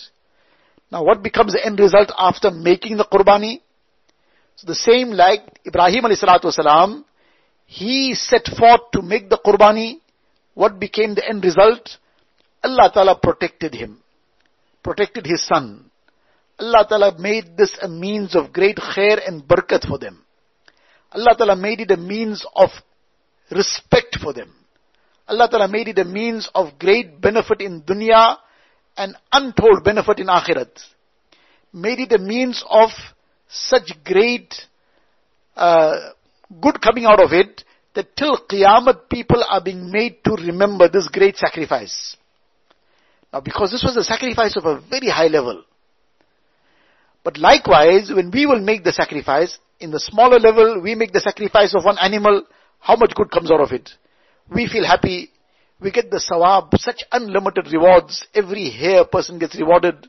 Now 0.92 1.04
what 1.04 1.24
becomes 1.24 1.54
the 1.54 1.66
end 1.66 1.80
result 1.80 2.12
after 2.18 2.52
making 2.52 2.98
the 2.98 3.06
Qurbani? 3.06 3.62
So 4.56 4.68
the 4.68 4.76
same 4.76 5.10
like 5.10 5.42
Ibrahim 5.66 6.04
alayhi 6.04 6.24
salatu 6.24 7.04
he 7.66 8.14
set 8.16 8.46
forth 8.58 8.92
to 8.94 9.02
make 9.02 9.30
the 9.30 9.38
Qurbani. 9.38 10.00
What 10.54 10.80
became 10.80 11.16
the 11.16 11.28
end 11.28 11.44
result? 11.44 11.98
Allah 12.64 12.92
Ta'ala 12.94 13.20
protected 13.22 13.74
him. 13.74 14.00
Protected 14.84 15.26
his 15.26 15.46
son. 15.46 15.90
Allah 16.58 16.86
Ta'ala 16.88 17.20
made 17.20 17.58
this 17.58 17.78
a 17.82 17.88
means 17.88 18.36
of 18.36 18.54
great 18.54 18.78
khair 18.78 19.20
and 19.28 19.44
barakat 19.44 19.88
for 19.88 19.98
them. 19.98 20.24
Allah 21.12 21.36
Ta'ala 21.38 21.56
made 21.56 21.82
it 21.82 21.92
a 21.92 21.98
means 21.98 22.46
of 22.56 22.70
respect 23.52 24.18
for 24.22 24.34
them. 24.34 24.54
Allah 25.28 25.50
Ta'ala 25.50 25.68
made 25.68 25.88
it 25.90 26.00
a 26.00 26.06
means 26.06 26.50
of 26.54 26.78
great 26.80 27.20
benefit 27.20 27.62
in 27.62 27.82
dunya 27.82 28.38
and 28.96 29.16
untold 29.32 29.84
benefit 29.84 30.20
in 30.20 30.28
akhirat. 30.28 30.72
Made 31.74 32.00
it 32.00 32.12
a 32.14 32.20
means 32.20 32.64
of 32.70 32.90
such 33.50 33.92
great 34.04 34.54
uh, 35.56 36.12
good 36.62 36.82
coming 36.82 37.06
out 37.06 37.22
of 37.22 37.32
it 37.34 37.64
that 37.94 38.16
till 38.16 38.38
Qiyamah 38.38 39.10
people 39.10 39.44
are 39.48 39.62
being 39.62 39.92
made 39.92 40.24
to 40.26 40.32
remember 40.34 40.90
this 40.90 41.08
great 41.08 41.38
sacrifice. 41.38 42.18
Now 43.32 43.40
because 43.40 43.72
this 43.72 43.84
was 43.84 43.98
a 43.98 44.04
sacrifice 44.04 44.56
of 44.58 44.66
a 44.66 44.82
very 44.90 45.10
high 45.10 45.28
level. 45.28 45.64
But 47.24 47.40
likewise, 47.40 48.12
when 48.14 48.30
we 48.30 48.46
will 48.46 48.62
make 48.62 48.84
the 48.84 48.92
sacrifice, 48.92 49.58
in 49.80 49.92
the 49.92 50.00
smaller 50.00 50.40
level, 50.40 50.80
we 50.82 50.94
make 50.96 51.12
the 51.12 51.20
sacrifice 51.20 51.74
of 51.76 51.84
one 51.84 51.98
animal, 51.98 52.44
how 52.80 52.96
much 52.96 53.16
good 53.16 53.32
comes 53.32 53.52
out 53.52 53.62
of 53.62 53.72
it? 53.72 53.90
We 54.54 54.68
feel 54.68 54.86
happy, 54.86 55.32
we 55.82 55.92
get 55.92 56.12
the 56.12 56.22
sawab, 56.22 56.78
such 56.78 57.04
unlimited 57.12 57.72
rewards, 57.74 58.26
every 58.34 58.70
hair 58.70 59.06
person 59.06 59.40
gets 59.40 59.56
rewarded, 59.56 60.08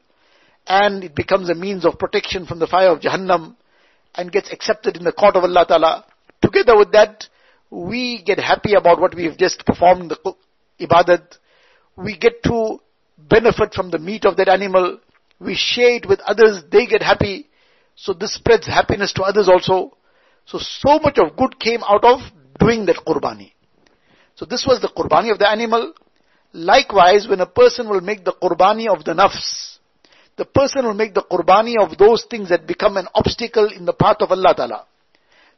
and 0.66 1.04
it 1.04 1.14
becomes 1.14 1.48
a 1.48 1.54
means 1.54 1.84
of 1.84 1.98
protection 1.98 2.46
from 2.46 2.58
the 2.58 2.66
fire 2.66 2.90
of 2.90 3.00
Jahannam, 3.00 3.56
and 4.14 4.30
gets 4.30 4.52
accepted 4.52 4.96
in 4.96 5.04
the 5.04 5.12
court 5.12 5.36
of 5.36 5.44
Allah 5.44 5.64
Ta'ala. 5.66 6.04
Together 6.42 6.76
with 6.76 6.92
that, 6.92 7.24
we 7.70 8.22
get 8.24 8.38
happy 8.38 8.74
about 8.74 9.00
what 9.00 9.14
we 9.14 9.24
have 9.24 9.36
just 9.36 9.64
performed, 9.66 10.10
the 10.10 10.34
ibadat. 10.80 11.36
We 11.96 12.16
get 12.18 12.42
to 12.44 12.78
benefit 13.18 13.74
from 13.74 13.90
the 13.90 13.98
meat 13.98 14.24
of 14.24 14.36
that 14.36 14.48
animal 14.48 15.00
we 15.38 15.54
share 15.54 15.96
it 15.96 16.08
with 16.08 16.20
others, 16.20 16.62
they 16.70 16.86
get 16.86 17.02
happy. 17.02 17.48
So 17.94 18.12
this 18.12 18.34
spreads 18.34 18.66
happiness 18.66 19.12
to 19.14 19.22
others 19.22 19.48
also. 19.48 19.96
So, 20.46 20.58
so 20.58 20.98
much 21.00 21.18
of 21.18 21.36
good 21.36 21.58
came 21.58 21.82
out 21.82 22.04
of 22.04 22.20
doing 22.58 22.86
that 22.86 22.96
qurbani. 23.06 23.52
So 24.34 24.44
this 24.44 24.64
was 24.66 24.80
the 24.80 24.88
qurbani 24.88 25.32
of 25.32 25.38
the 25.38 25.48
animal. 25.48 25.92
Likewise, 26.52 27.26
when 27.28 27.40
a 27.40 27.46
person 27.46 27.88
will 27.88 28.00
make 28.00 28.24
the 28.24 28.32
qurbani 28.32 28.86
of 28.88 29.04
the 29.04 29.12
nafs, 29.12 29.78
the 30.36 30.44
person 30.44 30.84
will 30.84 30.94
make 30.94 31.14
the 31.14 31.22
qurbani 31.22 31.74
of 31.80 31.98
those 31.98 32.24
things 32.30 32.50
that 32.50 32.66
become 32.66 32.96
an 32.96 33.08
obstacle 33.14 33.68
in 33.74 33.84
the 33.84 33.92
path 33.92 34.16
of 34.20 34.30
Allah 34.30 34.54
Ta'ala. 34.54 34.86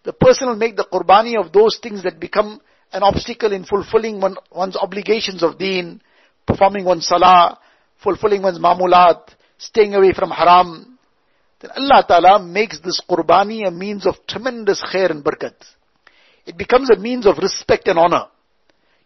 The 0.09 0.15
person 0.15 0.49
will 0.49 0.57
make 0.57 0.75
the 0.75 0.89
qurbani 0.91 1.39
of 1.39 1.53
those 1.53 1.79
things 1.83 2.03
that 2.05 2.19
become 2.19 2.63
an 2.95 3.03
obstacle 3.03 3.53
in 3.53 3.65
fulfilling 3.65 4.23
one, 4.23 4.39
one's 4.51 4.75
obligations 4.75 5.43
of 5.43 5.59
deen, 5.59 6.01
performing 6.47 6.87
one's 6.87 7.07
salah, 7.07 7.59
fulfilling 8.03 8.41
one's 8.41 8.59
mamulat, 8.59 9.29
staying 9.59 9.95
away 9.95 10.15
from 10.15 10.31
haram, 10.31 10.99
then 11.61 11.73
Allah 11.77 12.07
Ta'ala 12.09 12.43
makes 12.43 12.81
this 12.81 13.03
qurbani 13.07 13.69
a 13.69 13.71
means 13.71 14.07
of 14.07 14.15
tremendous 14.27 14.83
khair 14.83 15.11
and 15.11 15.23
barakat. 15.23 15.53
It 16.47 16.57
becomes 16.57 16.89
a 16.89 16.97
means 16.99 17.27
of 17.27 17.37
respect 17.37 17.87
and 17.87 17.99
honor. 17.99 18.29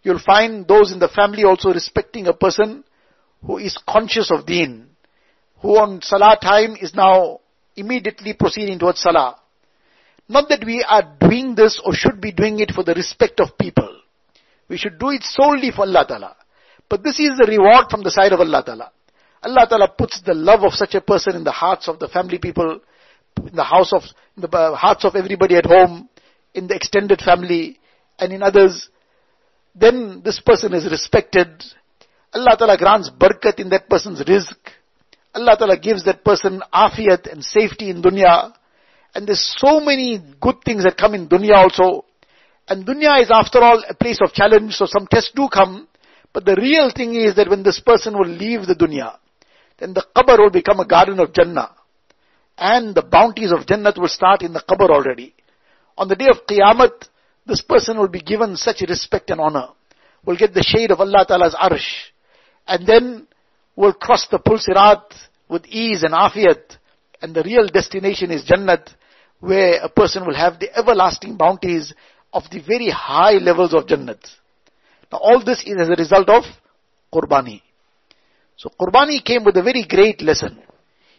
You'll 0.04 0.20
find 0.20 0.68
those 0.68 0.92
in 0.92 1.00
the 1.00 1.08
family 1.08 1.42
also 1.42 1.72
respecting 1.72 2.28
a 2.28 2.32
person 2.32 2.84
who 3.44 3.58
is 3.58 3.76
conscious 3.88 4.30
of 4.30 4.46
deen, 4.46 4.86
who 5.62 5.78
on 5.78 6.00
salah 6.00 6.38
time 6.40 6.76
is 6.80 6.94
now 6.94 7.40
immediately 7.74 8.34
proceeding 8.34 8.78
towards 8.78 9.00
salah. 9.00 9.41
Not 10.28 10.48
that 10.48 10.64
we 10.64 10.84
are 10.88 11.16
doing 11.20 11.54
this 11.54 11.80
or 11.84 11.94
should 11.94 12.20
be 12.20 12.32
doing 12.32 12.60
it 12.60 12.72
for 12.72 12.84
the 12.84 12.94
respect 12.94 13.40
of 13.40 13.58
people. 13.58 14.00
We 14.68 14.76
should 14.78 14.98
do 14.98 15.10
it 15.10 15.22
solely 15.22 15.70
for 15.70 15.82
Allah 15.82 16.06
Ta'ala. 16.08 16.36
But 16.88 17.02
this 17.02 17.18
is 17.18 17.36
the 17.38 17.46
reward 17.46 17.86
from 17.90 18.02
the 18.02 18.10
side 18.10 18.32
of 18.32 18.40
Allah 18.40 18.62
Ta'ala. 18.64 18.92
Allah 19.42 19.66
Ta'ala 19.68 19.88
puts 19.88 20.22
the 20.22 20.34
love 20.34 20.62
of 20.62 20.72
such 20.72 20.94
a 20.94 21.00
person 21.00 21.34
in 21.36 21.44
the 21.44 21.50
hearts 21.50 21.88
of 21.88 21.98
the 21.98 22.08
family 22.08 22.38
people, 22.38 22.80
in 23.36 23.56
the 23.56 23.64
house 23.64 23.92
of, 23.92 24.02
in 24.36 24.42
the 24.42 24.48
uh, 24.56 24.74
hearts 24.74 25.04
of 25.04 25.16
everybody 25.16 25.56
at 25.56 25.66
home, 25.66 26.08
in 26.54 26.68
the 26.68 26.76
extended 26.76 27.20
family, 27.20 27.80
and 28.18 28.32
in 28.32 28.42
others. 28.42 28.88
Then 29.74 30.22
this 30.24 30.40
person 30.40 30.74
is 30.74 30.90
respected. 30.90 31.48
Allah 32.32 32.56
Ta'ala 32.56 32.78
grants 32.78 33.10
barakat 33.10 33.58
in 33.58 33.70
that 33.70 33.88
person's 33.88 34.20
rizq. 34.20 34.56
Allah 35.34 35.56
Ta'ala 35.58 35.78
gives 35.78 36.04
that 36.04 36.24
person 36.24 36.62
afiyat 36.72 37.30
and 37.30 37.42
safety 37.42 37.90
in 37.90 38.02
dunya. 38.02 38.52
And 39.14 39.26
there's 39.26 39.54
so 39.58 39.80
many 39.80 40.22
good 40.40 40.56
things 40.64 40.84
that 40.84 40.96
come 40.96 41.14
in 41.14 41.28
dunya 41.28 41.56
also. 41.56 42.04
And 42.68 42.86
dunya 42.86 43.20
is 43.22 43.30
after 43.30 43.58
all 43.58 43.82
a 43.88 43.94
place 43.94 44.20
of 44.22 44.32
challenge, 44.32 44.74
so 44.74 44.86
some 44.86 45.06
tests 45.10 45.32
do 45.34 45.48
come. 45.52 45.88
But 46.32 46.44
the 46.46 46.56
real 46.56 46.90
thing 46.94 47.14
is 47.14 47.36
that 47.36 47.50
when 47.50 47.62
this 47.62 47.80
person 47.80 48.14
will 48.14 48.28
leave 48.28 48.66
the 48.66 48.74
dunya, 48.74 49.16
then 49.78 49.92
the 49.92 50.04
qabr 50.16 50.38
will 50.38 50.50
become 50.50 50.80
a 50.80 50.86
garden 50.86 51.20
of 51.20 51.34
Jannah. 51.34 51.74
And 52.56 52.94
the 52.94 53.02
bounties 53.02 53.52
of 53.52 53.66
Jannah 53.66 53.92
will 53.96 54.08
start 54.08 54.42
in 54.42 54.52
the 54.52 54.60
qabr 54.60 54.88
already. 54.88 55.34
On 55.98 56.08
the 56.08 56.16
day 56.16 56.28
of 56.30 56.46
Qiyamah, 56.46 56.90
this 57.46 57.60
person 57.60 57.98
will 57.98 58.08
be 58.08 58.20
given 58.20 58.56
such 58.56 58.80
respect 58.88 59.30
and 59.30 59.40
honor. 59.40 59.68
Will 60.24 60.36
get 60.36 60.54
the 60.54 60.62
shade 60.62 60.90
of 60.90 61.00
Allah 61.00 61.24
Ta'ala's 61.26 61.54
arsh. 61.54 62.10
And 62.66 62.86
then 62.86 63.26
will 63.76 63.92
cross 63.92 64.26
the 64.30 64.38
pulsirat 64.38 65.12
with 65.48 65.66
ease 65.66 66.02
and 66.02 66.14
afiyat. 66.14 66.76
And 67.20 67.34
the 67.34 67.42
real 67.42 67.66
destination 67.68 68.30
is 68.30 68.44
Jannat, 68.44 68.88
where 69.42 69.80
a 69.82 69.88
person 69.88 70.24
will 70.24 70.36
have 70.36 70.60
the 70.60 70.72
everlasting 70.78 71.36
bounties 71.36 71.92
of 72.32 72.44
the 72.52 72.60
very 72.60 72.88
high 72.90 73.32
levels 73.32 73.74
of 73.74 73.86
Jannat. 73.86 74.24
Now 75.10 75.18
all 75.18 75.44
this 75.44 75.64
is 75.66 75.80
as 75.80 75.88
a 75.88 75.96
result 75.98 76.28
of 76.28 76.44
Qurbani. 77.12 77.60
So 78.56 78.70
Qurbani 78.80 79.22
came 79.24 79.42
with 79.42 79.56
a 79.56 79.62
very 79.62 79.84
great 79.84 80.22
lesson. 80.22 80.62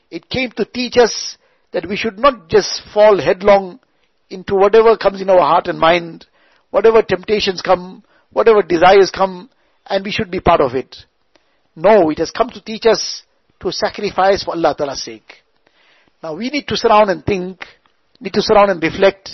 It 0.10 0.30
came 0.30 0.52
to 0.52 0.64
teach 0.64 0.96
us 0.96 1.38
that 1.74 1.86
we 1.86 1.98
should 1.98 2.18
not 2.18 2.48
just 2.48 2.82
fall 2.94 3.20
headlong 3.20 3.82
into 4.30 4.56
whatever 4.56 4.96
comes 4.96 5.22
in 5.22 5.30
our 5.30 5.42
heart 5.42 5.68
and 5.68 5.78
mind, 5.78 6.26
whatever 6.72 7.02
temptations 7.02 7.62
come, 7.62 8.06
whatever 8.32 8.62
desires 8.62 9.12
come, 9.14 9.50
and 9.88 10.06
we 10.06 10.12
should 10.12 10.32
be 10.32 10.40
part 10.40 10.62
of 10.62 10.76
it. 10.76 10.96
No, 11.76 12.10
it 12.10 12.20
has 12.20 12.32
come 12.32 12.50
to 12.52 12.64
teach 12.64 12.86
us 12.86 13.24
to 13.60 13.70
sacrifice 13.74 14.46
for 14.46 14.52
Allah 14.52 14.76
Ta'ala's 14.78 15.04
sake. 15.04 15.44
Now 16.22 16.36
we 16.36 16.50
need 16.50 16.70
to 16.70 16.78
surround 16.78 17.10
and 17.10 17.26
think, 17.26 17.66
need 18.24 18.34
to 18.34 18.42
surround 18.42 18.72
and 18.72 18.82
reflect, 18.82 19.32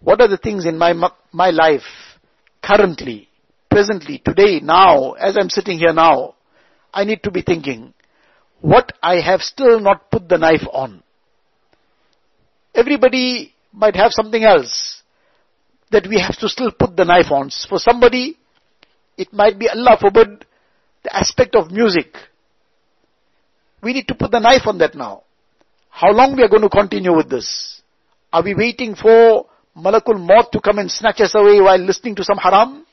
what 0.00 0.20
are 0.20 0.28
the 0.28 0.38
things 0.38 0.64
in 0.64 0.78
my, 0.78 0.94
my 1.30 1.50
life, 1.50 1.82
currently, 2.64 3.28
presently, 3.70 4.20
today, 4.24 4.60
now, 4.60 5.12
as 5.12 5.36
I'm 5.38 5.50
sitting 5.50 5.78
here 5.78 5.92
now, 5.92 6.34
I 6.92 7.04
need 7.04 7.22
to 7.24 7.30
be 7.30 7.42
thinking, 7.42 7.92
what 8.62 8.92
I 9.02 9.20
have 9.20 9.42
still 9.42 9.78
not 9.78 10.10
put 10.10 10.28
the 10.28 10.38
knife 10.38 10.66
on. 10.72 11.02
Everybody 12.74 13.52
might 13.72 13.94
have 13.94 14.12
something 14.12 14.42
else 14.42 15.02
that 15.90 16.06
we 16.08 16.18
have 16.18 16.38
to 16.38 16.48
still 16.48 16.72
put 16.72 16.96
the 16.96 17.04
knife 17.04 17.30
on. 17.30 17.50
For 17.68 17.78
somebody, 17.78 18.38
it 19.18 19.32
might 19.32 19.58
be, 19.58 19.68
Allah 19.68 19.98
forbid, 20.00 20.46
the 21.04 21.14
aspect 21.14 21.54
of 21.54 21.70
music. 21.70 22.14
We 23.82 23.92
need 23.92 24.08
to 24.08 24.14
put 24.14 24.30
the 24.30 24.40
knife 24.40 24.62
on 24.66 24.78
that 24.78 24.94
now. 24.94 25.24
How 25.90 26.12
long 26.12 26.36
we 26.36 26.42
are 26.42 26.48
going 26.48 26.62
to 26.62 26.68
continue 26.68 27.14
with 27.14 27.28
this? 27.28 27.79
Are 28.32 28.42
we 28.42 28.54
waiting 28.54 28.94
for 28.94 29.46
Malakul 29.76 30.20
Maut 30.20 30.52
to 30.52 30.60
come 30.60 30.78
and 30.78 30.90
snatch 30.90 31.20
us 31.20 31.34
away 31.34 31.60
while 31.60 31.78
listening 31.78 32.14
to 32.16 32.24
some 32.24 32.38
haram? 32.38 32.86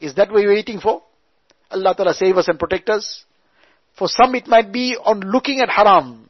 Is 0.00 0.14
that 0.14 0.28
what 0.30 0.42
we're 0.42 0.54
waiting 0.54 0.80
for? 0.80 1.02
Allah 1.70 1.94
Ta'ala 1.94 2.14
save 2.14 2.36
us 2.36 2.48
and 2.48 2.58
protect 2.58 2.88
us. 2.88 3.24
For 3.98 4.08
some 4.08 4.34
it 4.34 4.46
might 4.46 4.72
be 4.72 4.96
on 4.96 5.20
looking 5.20 5.60
at 5.60 5.68
haram. 5.68 6.28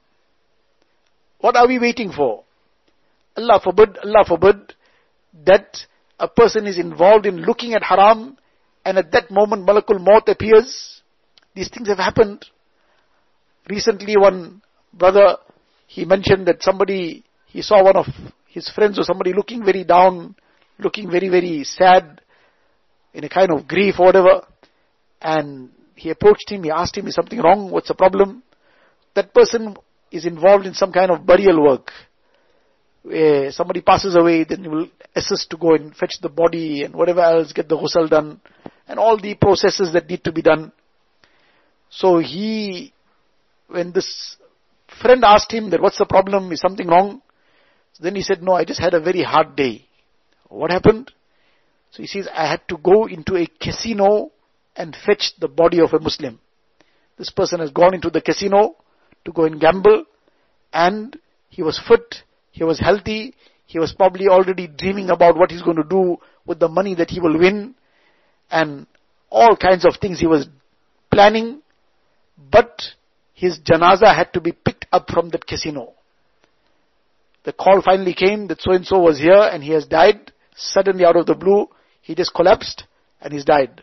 What 1.40 1.56
are 1.56 1.66
we 1.66 1.78
waiting 1.78 2.12
for? 2.12 2.44
Allah 3.36 3.60
forbid, 3.62 3.98
Allah 3.98 4.24
forbid 4.26 4.74
that 5.44 5.78
a 6.18 6.28
person 6.28 6.66
is 6.66 6.78
involved 6.78 7.26
in 7.26 7.36
looking 7.38 7.74
at 7.74 7.82
haram 7.82 8.38
and 8.84 8.98
at 8.98 9.12
that 9.12 9.30
moment 9.30 9.66
Malakul 9.66 10.00
Maut 10.00 10.28
appears. 10.28 11.02
These 11.54 11.70
things 11.70 11.88
have 11.88 11.98
happened. 11.98 12.44
Recently 13.68 14.16
one 14.16 14.62
brother, 14.92 15.36
he 15.86 16.04
mentioned 16.04 16.46
that 16.46 16.62
somebody, 16.62 17.24
he 17.54 17.62
saw 17.62 17.84
one 17.84 17.96
of 17.96 18.06
his 18.48 18.68
friends 18.68 18.98
or 18.98 19.04
somebody 19.04 19.32
looking 19.32 19.64
very 19.64 19.84
down, 19.84 20.34
looking 20.76 21.08
very, 21.08 21.28
very 21.28 21.62
sad, 21.62 22.20
in 23.12 23.22
a 23.22 23.28
kind 23.28 23.52
of 23.52 23.68
grief 23.68 23.94
or 24.00 24.06
whatever. 24.06 24.44
And 25.22 25.70
he 25.94 26.10
approached 26.10 26.50
him, 26.50 26.64
he 26.64 26.72
asked 26.72 26.96
him, 26.98 27.06
is 27.06 27.14
something 27.14 27.38
wrong? 27.38 27.70
What's 27.70 27.86
the 27.86 27.94
problem? 27.94 28.42
That 29.14 29.32
person 29.32 29.76
is 30.10 30.26
involved 30.26 30.66
in 30.66 30.74
some 30.74 30.90
kind 30.90 31.12
of 31.12 31.24
burial 31.24 31.62
work. 31.62 31.92
Where 33.02 33.52
somebody 33.52 33.82
passes 33.82 34.16
away, 34.16 34.42
then 34.42 34.62
he 34.62 34.68
will 34.68 34.88
assist 35.14 35.48
to 35.50 35.56
go 35.56 35.74
and 35.74 35.94
fetch 35.94 36.16
the 36.20 36.28
body 36.28 36.82
and 36.82 36.92
whatever 36.92 37.20
else, 37.20 37.52
get 37.52 37.68
the 37.68 37.76
ghusl 37.76 38.10
done, 38.10 38.40
and 38.88 38.98
all 38.98 39.16
the 39.16 39.34
processes 39.34 39.92
that 39.92 40.08
need 40.08 40.24
to 40.24 40.32
be 40.32 40.42
done. 40.42 40.72
So 41.88 42.18
he, 42.18 42.92
when 43.68 43.92
this 43.92 44.36
friend 45.00 45.22
asked 45.24 45.52
him 45.52 45.70
that 45.70 45.80
what's 45.80 45.98
the 45.98 46.06
problem, 46.06 46.50
is 46.50 46.60
something 46.60 46.88
wrong? 46.88 47.22
So 47.94 48.02
then 48.02 48.14
he 48.16 48.22
said, 48.22 48.42
no, 48.42 48.52
I 48.52 48.64
just 48.64 48.80
had 48.80 48.94
a 48.94 49.00
very 49.00 49.22
hard 49.22 49.56
day. 49.56 49.86
What 50.48 50.70
happened? 50.70 51.12
So 51.90 52.02
he 52.02 52.08
says, 52.08 52.28
I 52.34 52.48
had 52.48 52.66
to 52.68 52.76
go 52.76 53.06
into 53.06 53.36
a 53.36 53.46
casino 53.46 54.32
and 54.76 54.96
fetch 55.06 55.32
the 55.38 55.48
body 55.48 55.80
of 55.80 55.92
a 55.92 56.00
Muslim. 56.00 56.40
This 57.16 57.30
person 57.30 57.60
has 57.60 57.70
gone 57.70 57.94
into 57.94 58.10
the 58.10 58.20
casino 58.20 58.76
to 59.24 59.32
go 59.32 59.44
and 59.44 59.60
gamble 59.60 60.04
and 60.72 61.16
he 61.48 61.62
was 61.62 61.80
fit, 61.86 62.16
he 62.50 62.64
was 62.64 62.80
healthy, 62.80 63.34
he 63.66 63.78
was 63.78 63.92
probably 63.92 64.26
already 64.26 64.66
dreaming 64.66 65.10
about 65.10 65.36
what 65.36 65.52
he's 65.52 65.62
going 65.62 65.76
to 65.76 65.84
do 65.88 66.16
with 66.44 66.58
the 66.58 66.68
money 66.68 66.96
that 66.96 67.10
he 67.10 67.20
will 67.20 67.38
win 67.38 67.76
and 68.50 68.86
all 69.30 69.56
kinds 69.56 69.84
of 69.84 69.94
things 70.00 70.18
he 70.18 70.26
was 70.26 70.48
planning, 71.12 71.62
but 72.50 72.82
his 73.32 73.60
janaza 73.60 74.14
had 74.14 74.32
to 74.32 74.40
be 74.40 74.50
picked 74.52 74.86
up 74.92 75.08
from 75.10 75.30
that 75.30 75.46
casino. 75.46 75.92
The 77.44 77.52
call 77.52 77.82
finally 77.82 78.14
came 78.14 78.46
that 78.48 78.60
so 78.60 78.72
and 78.72 78.86
so 78.86 78.98
was 78.98 79.18
here 79.18 79.48
and 79.52 79.62
he 79.62 79.72
has 79.72 79.86
died 79.86 80.32
suddenly 80.56 81.04
out 81.04 81.16
of 81.16 81.26
the 81.26 81.34
blue. 81.34 81.68
He 82.00 82.14
just 82.14 82.34
collapsed 82.34 82.84
and 83.20 83.32
he's 83.32 83.44
died 83.44 83.82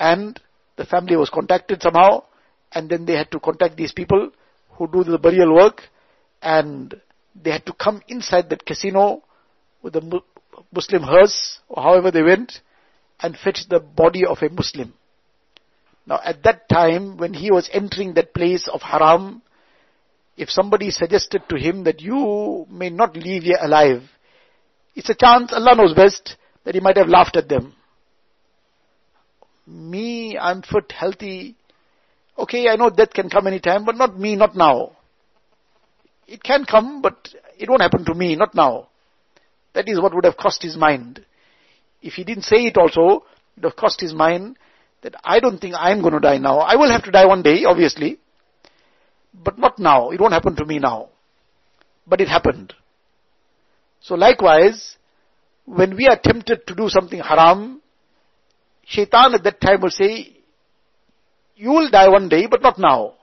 and 0.00 0.40
the 0.76 0.86
family 0.86 1.14
was 1.14 1.28
contacted 1.28 1.82
somehow, 1.82 2.24
and 2.72 2.88
then 2.88 3.04
they 3.04 3.12
had 3.12 3.30
to 3.32 3.38
contact 3.38 3.76
these 3.76 3.92
people 3.92 4.30
who 4.70 4.88
do 4.90 5.04
the 5.04 5.18
burial 5.18 5.54
work, 5.54 5.82
and 6.40 6.98
they 7.40 7.50
had 7.50 7.66
to 7.66 7.74
come 7.74 8.00
inside 8.08 8.48
that 8.48 8.64
casino 8.64 9.22
with 9.82 9.92
the 9.92 10.22
Muslim 10.72 11.02
hearse, 11.02 11.60
or 11.68 11.82
however 11.82 12.10
they 12.10 12.22
went, 12.22 12.60
and 13.20 13.36
fetch 13.36 13.68
the 13.68 13.78
body 13.78 14.24
of 14.24 14.38
a 14.40 14.48
Muslim. 14.48 14.94
Now 16.06 16.20
at 16.24 16.42
that 16.44 16.66
time, 16.70 17.18
when 17.18 17.34
he 17.34 17.50
was 17.50 17.68
entering 17.72 18.14
that 18.14 18.32
place 18.32 18.66
of 18.66 18.80
haram, 18.80 19.42
if 20.40 20.50
somebody 20.50 20.90
suggested 20.90 21.42
to 21.48 21.56
him 21.56 21.84
that 21.84 22.00
you 22.00 22.66
may 22.70 22.90
not 22.90 23.16
leave 23.16 23.44
here 23.44 23.58
alive, 23.60 24.02
it's 24.94 25.10
a 25.10 25.14
chance, 25.14 25.52
Allah 25.52 25.76
knows 25.76 25.94
best, 25.94 26.36
that 26.64 26.74
he 26.74 26.80
might 26.80 26.96
have 26.96 27.08
laughed 27.08 27.36
at 27.36 27.48
them 27.48 27.74
me, 29.70 30.36
I'm 30.38 30.62
fit, 30.62 30.92
healthy. 30.92 31.56
Okay, 32.38 32.68
I 32.68 32.76
know 32.76 32.90
death 32.90 33.12
can 33.12 33.30
come 33.30 33.46
any 33.46 33.60
time, 33.60 33.84
but 33.84 33.96
not 33.96 34.18
me, 34.18 34.36
not 34.36 34.56
now. 34.56 34.96
It 36.26 36.42
can 36.42 36.64
come, 36.64 37.02
but 37.02 37.28
it 37.58 37.68
won't 37.68 37.82
happen 37.82 38.04
to 38.06 38.14
me, 38.14 38.36
not 38.36 38.54
now. 38.54 38.88
That 39.74 39.88
is 39.88 40.00
what 40.00 40.14
would 40.14 40.24
have 40.24 40.36
crossed 40.36 40.62
his 40.62 40.76
mind. 40.76 41.24
If 42.02 42.14
he 42.14 42.24
didn't 42.24 42.44
say 42.44 42.66
it 42.66 42.76
also, 42.76 43.24
it 43.56 43.62
would 43.62 43.64
have 43.64 43.76
crossed 43.76 44.00
his 44.00 44.14
mind 44.14 44.56
that 45.02 45.14
I 45.24 45.40
don't 45.40 45.58
think 45.58 45.74
I'm 45.76 46.00
going 46.00 46.14
to 46.14 46.20
die 46.20 46.38
now. 46.38 46.58
I 46.58 46.76
will 46.76 46.90
have 46.90 47.04
to 47.04 47.10
die 47.10 47.26
one 47.26 47.42
day, 47.42 47.64
obviously. 47.64 48.18
But 49.32 49.58
not 49.58 49.78
now. 49.78 50.10
It 50.10 50.20
won't 50.20 50.32
happen 50.32 50.56
to 50.56 50.64
me 50.64 50.78
now. 50.78 51.08
But 52.06 52.20
it 52.20 52.28
happened. 52.28 52.74
So 54.00 54.14
likewise, 54.14 54.96
when 55.64 55.96
we 55.96 56.06
are 56.06 56.18
tempted 56.22 56.66
to 56.66 56.74
do 56.74 56.88
something 56.88 57.20
haram, 57.20 57.80
Shaitan 58.84 59.34
at 59.34 59.44
that 59.44 59.60
time 59.60 59.82
will 59.82 59.90
say, 59.90 60.36
you 61.54 61.70
will 61.70 61.90
die 61.90 62.08
one 62.08 62.28
day, 62.28 62.46
but 62.46 62.62
not 62.62 62.78
now. 62.78 63.14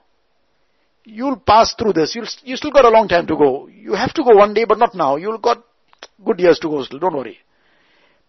You'll 1.04 1.36
pass 1.38 1.74
through 1.74 1.94
this. 1.94 2.14
You'll, 2.14 2.28
you 2.44 2.56
still 2.56 2.70
got 2.70 2.84
a 2.84 2.90
long 2.90 3.08
time 3.08 3.26
to 3.26 3.36
go. 3.36 3.68
You 3.68 3.94
have 3.94 4.14
to 4.14 4.22
go 4.22 4.34
one 4.36 4.54
day, 4.54 4.64
but 4.64 4.78
not 4.78 4.94
now. 4.94 5.16
You'll 5.16 5.38
got 5.38 5.64
good 6.24 6.38
years 6.38 6.58
to 6.60 6.68
go 6.68 6.82
still, 6.84 7.00
don't 7.00 7.16
worry. 7.16 7.38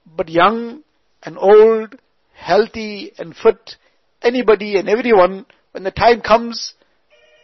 But 0.05 0.29
young 0.29 0.81
and 1.23 1.37
old, 1.37 1.95
healthy 2.33 3.11
and 3.17 3.35
fit, 3.35 3.75
anybody 4.21 4.77
and 4.77 4.89
everyone, 4.89 5.45
when 5.71 5.83
the 5.83 5.91
time 5.91 6.21
comes, 6.21 6.73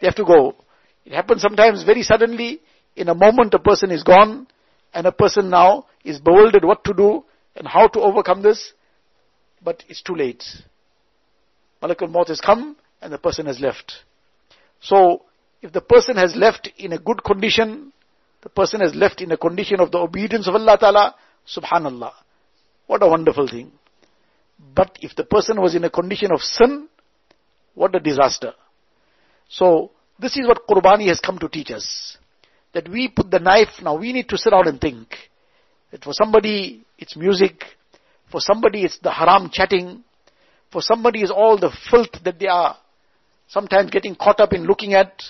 they 0.05 0.07
have 0.07 0.15
to 0.15 0.25
go. 0.25 0.55
It 1.03 1.13
happens 1.13 1.41
sometimes 1.41 1.83
very 1.83 2.03
suddenly. 2.03 2.61
In 2.95 3.09
a 3.09 3.15
moment, 3.15 3.53
a 3.55 3.59
person 3.59 3.89
is 3.89 4.03
gone, 4.03 4.45
and 4.93 5.07
a 5.07 5.11
person 5.11 5.49
now 5.49 5.87
is 6.03 6.19
bewildered 6.19 6.63
what 6.63 6.83
to 6.83 6.93
do 6.93 7.25
and 7.55 7.67
how 7.67 7.87
to 7.87 7.99
overcome 7.99 8.43
this 8.43 8.73
but 9.65 9.83
it's 9.89 10.01
too 10.01 10.15
late. 10.15 10.43
Malakul 11.81 12.09
Maut 12.09 12.29
has 12.29 12.39
come 12.39 12.77
and 13.01 13.11
the 13.11 13.17
person 13.17 13.47
has 13.47 13.59
left. 13.59 13.93
So, 14.79 15.23
if 15.61 15.73
the 15.73 15.81
person 15.81 16.15
has 16.17 16.35
left 16.35 16.69
in 16.77 16.93
a 16.93 16.99
good 16.99 17.23
condition, 17.23 17.91
the 18.43 18.49
person 18.49 18.79
has 18.81 18.93
left 18.93 19.21
in 19.21 19.31
a 19.31 19.37
condition 19.37 19.79
of 19.79 19.91
the 19.91 19.97
obedience 19.97 20.47
of 20.47 20.53
Allah 20.53 20.77
Ta'ala, 20.79 21.15
subhanallah. 21.47 22.11
What 22.85 23.01
a 23.01 23.07
wonderful 23.07 23.47
thing. 23.47 23.71
But 24.73 24.97
if 25.01 25.15
the 25.15 25.23
person 25.23 25.59
was 25.59 25.75
in 25.75 25.83
a 25.83 25.89
condition 25.89 26.31
of 26.31 26.41
sin, 26.41 26.87
what 27.73 27.95
a 27.95 27.99
disaster. 27.99 28.53
So, 29.49 29.91
this 30.19 30.37
is 30.37 30.47
what 30.47 30.67
Qurbani 30.67 31.07
has 31.07 31.19
come 31.19 31.37
to 31.39 31.49
teach 31.49 31.71
us. 31.71 32.17
That 32.73 32.89
we 32.89 33.07
put 33.07 33.31
the 33.31 33.39
knife, 33.39 33.81
now 33.81 33.97
we 33.97 34.13
need 34.13 34.27
to 34.29 34.37
sit 34.37 34.49
down 34.49 34.67
and 34.67 34.79
think. 34.79 35.15
That 35.91 36.03
for 36.03 36.13
somebody, 36.13 36.85
it's 36.97 37.15
music, 37.15 37.63
for 38.31 38.41
somebody 38.41 38.83
it's 38.83 38.99
the 38.99 39.11
haram 39.11 39.49
chatting. 39.51 40.03
For 40.71 40.81
somebody 40.81 41.21
it's 41.21 41.31
all 41.31 41.57
the 41.57 41.71
filth 41.89 42.23
that 42.23 42.39
they 42.39 42.47
are 42.47 42.75
sometimes 43.47 43.91
getting 43.91 44.15
caught 44.15 44.39
up 44.39 44.53
in 44.53 44.65
looking 44.65 44.93
at. 44.93 45.21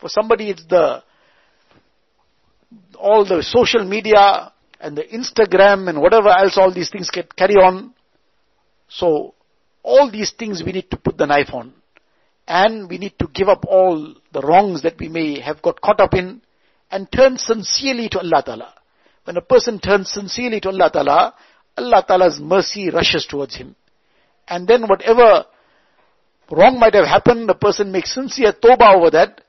For 0.00 0.08
somebody 0.08 0.50
it's 0.50 0.64
the 0.66 1.02
all 2.98 3.24
the 3.24 3.42
social 3.42 3.84
media 3.84 4.52
and 4.80 4.96
the 4.96 5.04
Instagram 5.04 5.88
and 5.88 6.00
whatever 6.00 6.28
else 6.28 6.56
all 6.56 6.72
these 6.72 6.90
things 6.90 7.10
get 7.10 7.34
carry 7.36 7.54
on. 7.54 7.94
So 8.88 9.34
all 9.82 10.10
these 10.10 10.32
things 10.32 10.62
we 10.64 10.72
need 10.72 10.90
to 10.90 10.96
put 10.96 11.16
the 11.16 11.26
knife 11.26 11.50
on. 11.52 11.72
And 12.50 12.90
we 12.90 12.98
need 12.98 13.16
to 13.20 13.28
give 13.32 13.48
up 13.48 13.64
all 13.68 14.12
the 14.32 14.40
wrongs 14.40 14.82
that 14.82 14.98
we 14.98 15.08
may 15.08 15.38
have 15.38 15.62
got 15.62 15.80
caught 15.80 16.00
up 16.00 16.14
in 16.14 16.42
and 16.90 17.06
turn 17.12 17.36
sincerely 17.38 18.08
to 18.08 18.18
Allah 18.18 18.42
Ta'ala. 18.44 18.74
When 19.22 19.36
a 19.36 19.40
person 19.40 19.78
turns 19.78 20.10
sincerely 20.10 20.58
to 20.62 20.70
Allah 20.70 20.90
Ta'ala, 20.92 21.34
Allah 21.78 22.04
Ta'ala's 22.08 22.40
mercy 22.40 22.90
rushes 22.90 23.24
towards 23.30 23.54
him. 23.54 23.76
And 24.48 24.66
then 24.66 24.88
whatever 24.88 25.44
wrong 26.50 26.80
might 26.80 26.94
have 26.94 27.06
happened, 27.06 27.48
the 27.48 27.54
person 27.54 27.92
makes 27.92 28.14
sincere 28.14 28.52
tawbah 28.52 28.96
over 28.96 29.10
that. 29.10 29.42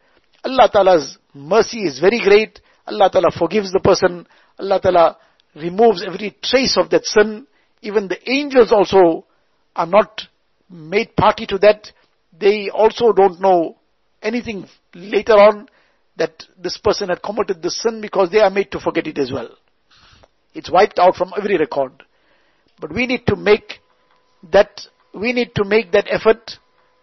Allah 0.43 0.70
Ta'ala's 0.72 1.18
mercy 1.34 1.80
is 1.80 1.97
very 1.97 2.22
great. 2.22 2.60
Allah 2.86 3.10
Ta'ala 3.12 3.32
forgives 3.32 3.72
the 3.72 3.80
person. 3.80 4.28
Allah 4.60 4.80
Ta'ala 4.80 5.18
removes 5.56 6.04
every 6.06 6.38
trace 6.43 6.78
of 6.78 6.91
that 6.91 7.06
sin 7.06 7.47
Even 7.82 8.08
the 8.08 8.30
angels 8.30 8.72
also 8.72 9.26
are 9.76 9.88
not 9.88 10.22
made 10.70 11.16
party 11.16 11.47
to 11.47 11.58
that. 11.58 11.91
They 12.41 12.69
also 12.69 13.13
don't 13.13 13.39
know 13.39 13.77
anything 14.21 14.67
later 14.95 15.33
on 15.33 15.69
that 16.17 16.43
this 16.57 16.77
person 16.77 17.09
had 17.09 17.21
committed 17.21 17.61
this 17.61 17.81
sin 17.81 18.01
because 18.01 18.29
they 18.31 18.39
are 18.39 18.49
made 18.49 18.71
to 18.71 18.79
forget 18.79 19.07
it 19.07 19.17
as 19.17 19.31
well. 19.31 19.49
It's 20.53 20.69
wiped 20.69 20.99
out 20.99 21.15
from 21.15 21.31
every 21.37 21.57
record. 21.57 21.93
But 22.79 22.93
we 22.93 23.05
need 23.05 23.25
to 23.27 23.35
make 23.35 23.79
that, 24.51 24.81
we 25.13 25.33
need 25.33 25.53
to 25.55 25.63
make 25.63 25.91
that 25.91 26.07
effort. 26.09 26.51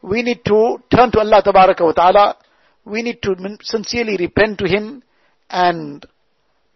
We 0.02 0.22
need 0.22 0.44
to 0.46 0.78
turn 0.94 1.12
to 1.12 1.20
Allah 1.20 1.42
wa 1.44 1.92
ta'ala. 1.92 2.36
We 2.84 3.02
need 3.02 3.22
to 3.22 3.34
sincerely 3.62 4.16
repent 4.16 4.58
to 4.58 4.68
Him 4.68 5.02
and 5.48 6.04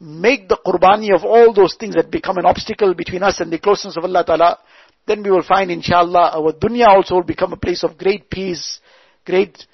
make 0.00 0.48
the 0.48 0.58
qurbani 0.64 1.14
of 1.14 1.24
all 1.24 1.52
those 1.52 1.76
things 1.78 1.94
that 1.94 2.10
become 2.10 2.38
an 2.38 2.46
obstacle 2.46 2.94
between 2.94 3.22
us 3.22 3.40
and 3.40 3.52
the 3.52 3.58
closeness 3.58 3.96
of 3.96 4.04
Allah 4.04 4.24
Ta'ala, 4.24 4.58
then 5.07 5.22
we 5.22 5.30
will 5.30 5.42
find 5.42 5.70
inshallah 5.70 6.32
our 6.34 6.53
dunya 6.53 6.86
also 6.86 7.16
will 7.16 7.22
become 7.22 7.53
a 7.53 7.57
place 7.57 7.82
of 7.82 7.98
great 7.98 8.30
peace, 8.30 8.80
great 9.24 9.66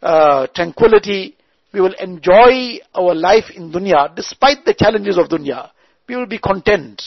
uh, 0.00 0.46
tranquility. 0.54 1.36
We 1.72 1.80
will 1.80 1.94
enjoy 1.98 2.78
our 2.94 3.14
life 3.14 3.50
in 3.54 3.72
dunya 3.72 4.14
despite 4.14 4.64
the 4.64 4.74
challenges 4.74 5.18
of 5.18 5.28
dunya. 5.28 5.70
We 6.08 6.16
will 6.16 6.26
be 6.26 6.38
content. 6.38 7.02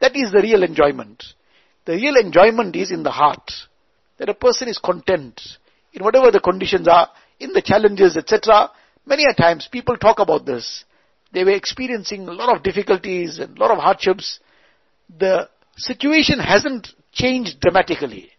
That 0.00 0.16
is 0.16 0.32
the 0.32 0.40
real 0.42 0.62
enjoyment. 0.62 1.22
The 1.84 1.92
real 1.92 2.16
enjoyment 2.16 2.74
is 2.76 2.90
in 2.90 3.02
the 3.02 3.10
heart. 3.10 3.50
That 4.18 4.28
a 4.28 4.34
person 4.34 4.68
is 4.68 4.78
content 4.78 5.40
in 5.92 6.04
whatever 6.04 6.30
the 6.30 6.40
conditions 6.40 6.88
are, 6.88 7.08
in 7.38 7.52
the 7.52 7.62
challenges, 7.62 8.16
etc. 8.16 8.70
Many 9.06 9.24
a 9.24 9.34
times 9.34 9.68
people 9.70 9.96
talk 9.96 10.18
about 10.18 10.44
this. 10.44 10.84
They 11.32 11.44
were 11.44 11.54
experiencing 11.54 12.28
a 12.28 12.32
lot 12.32 12.54
of 12.54 12.62
difficulties 12.62 13.38
and 13.38 13.56
a 13.56 13.60
lot 13.60 13.70
of 13.70 13.78
hardships. 13.78 14.40
The 15.18 15.48
situation 15.76 16.38
hasn't 16.38 16.88
changed 17.12 17.60
dramatically. 17.60 18.30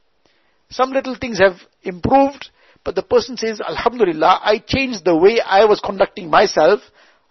Some 0.69 0.91
little 0.91 1.15
things 1.15 1.39
have 1.39 1.57
improved, 1.84 2.49
but 2.84 2.95
the 2.95 3.03
person 3.03 3.38
says, 3.38 3.59
Alhamdulillah, 3.61 4.41
I 4.43 4.59
changed 4.65 5.05
the 5.05 5.15
way 5.15 5.39
I 5.41 5.65
was 5.65 5.80
conducting 5.80 6.30
myself. 6.30 6.82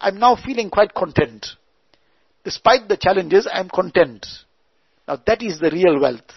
I'm 0.00 0.18
now 0.18 0.36
feeling 0.36 0.70
quite 0.70 0.94
content. 0.94 1.46
Despite 2.44 2.88
the 2.88 2.96
challenges, 2.96 3.48
I'm 3.50 3.68
content. 3.68 4.26
Now 5.06 5.20
that 5.26 5.42
is 5.42 5.58
the 5.58 5.70
real 5.70 6.00
wealth. 6.00 6.30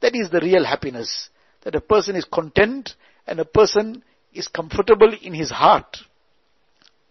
That 0.00 0.14
is 0.14 0.30
the 0.30 0.40
real 0.40 0.64
happiness. 0.64 1.28
That 1.62 1.74
a 1.74 1.80
person 1.80 2.16
is 2.16 2.24
content 2.24 2.94
and 3.26 3.40
a 3.40 3.44
person 3.44 4.02
is 4.32 4.48
comfortable 4.48 5.12
in 5.20 5.34
his 5.34 5.50
heart. 5.50 5.96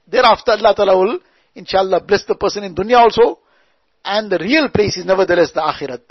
Thereafter 0.08 0.52
Allah 0.52 0.76
Ta'ala 0.76 0.98
will 0.98 1.20
inshallah 1.56 2.02
bless 2.02 2.26
the 2.26 2.36
person 2.36 2.64
in 2.64 2.76
dunya 2.76 2.98
also. 2.98 3.40
And 4.04 4.32
the 4.32 4.38
real 4.38 4.70
place 4.70 4.98
is 4.98 5.06
nevertheless 5.06 5.52
the 5.52 5.62
akhirat. 5.62 6.02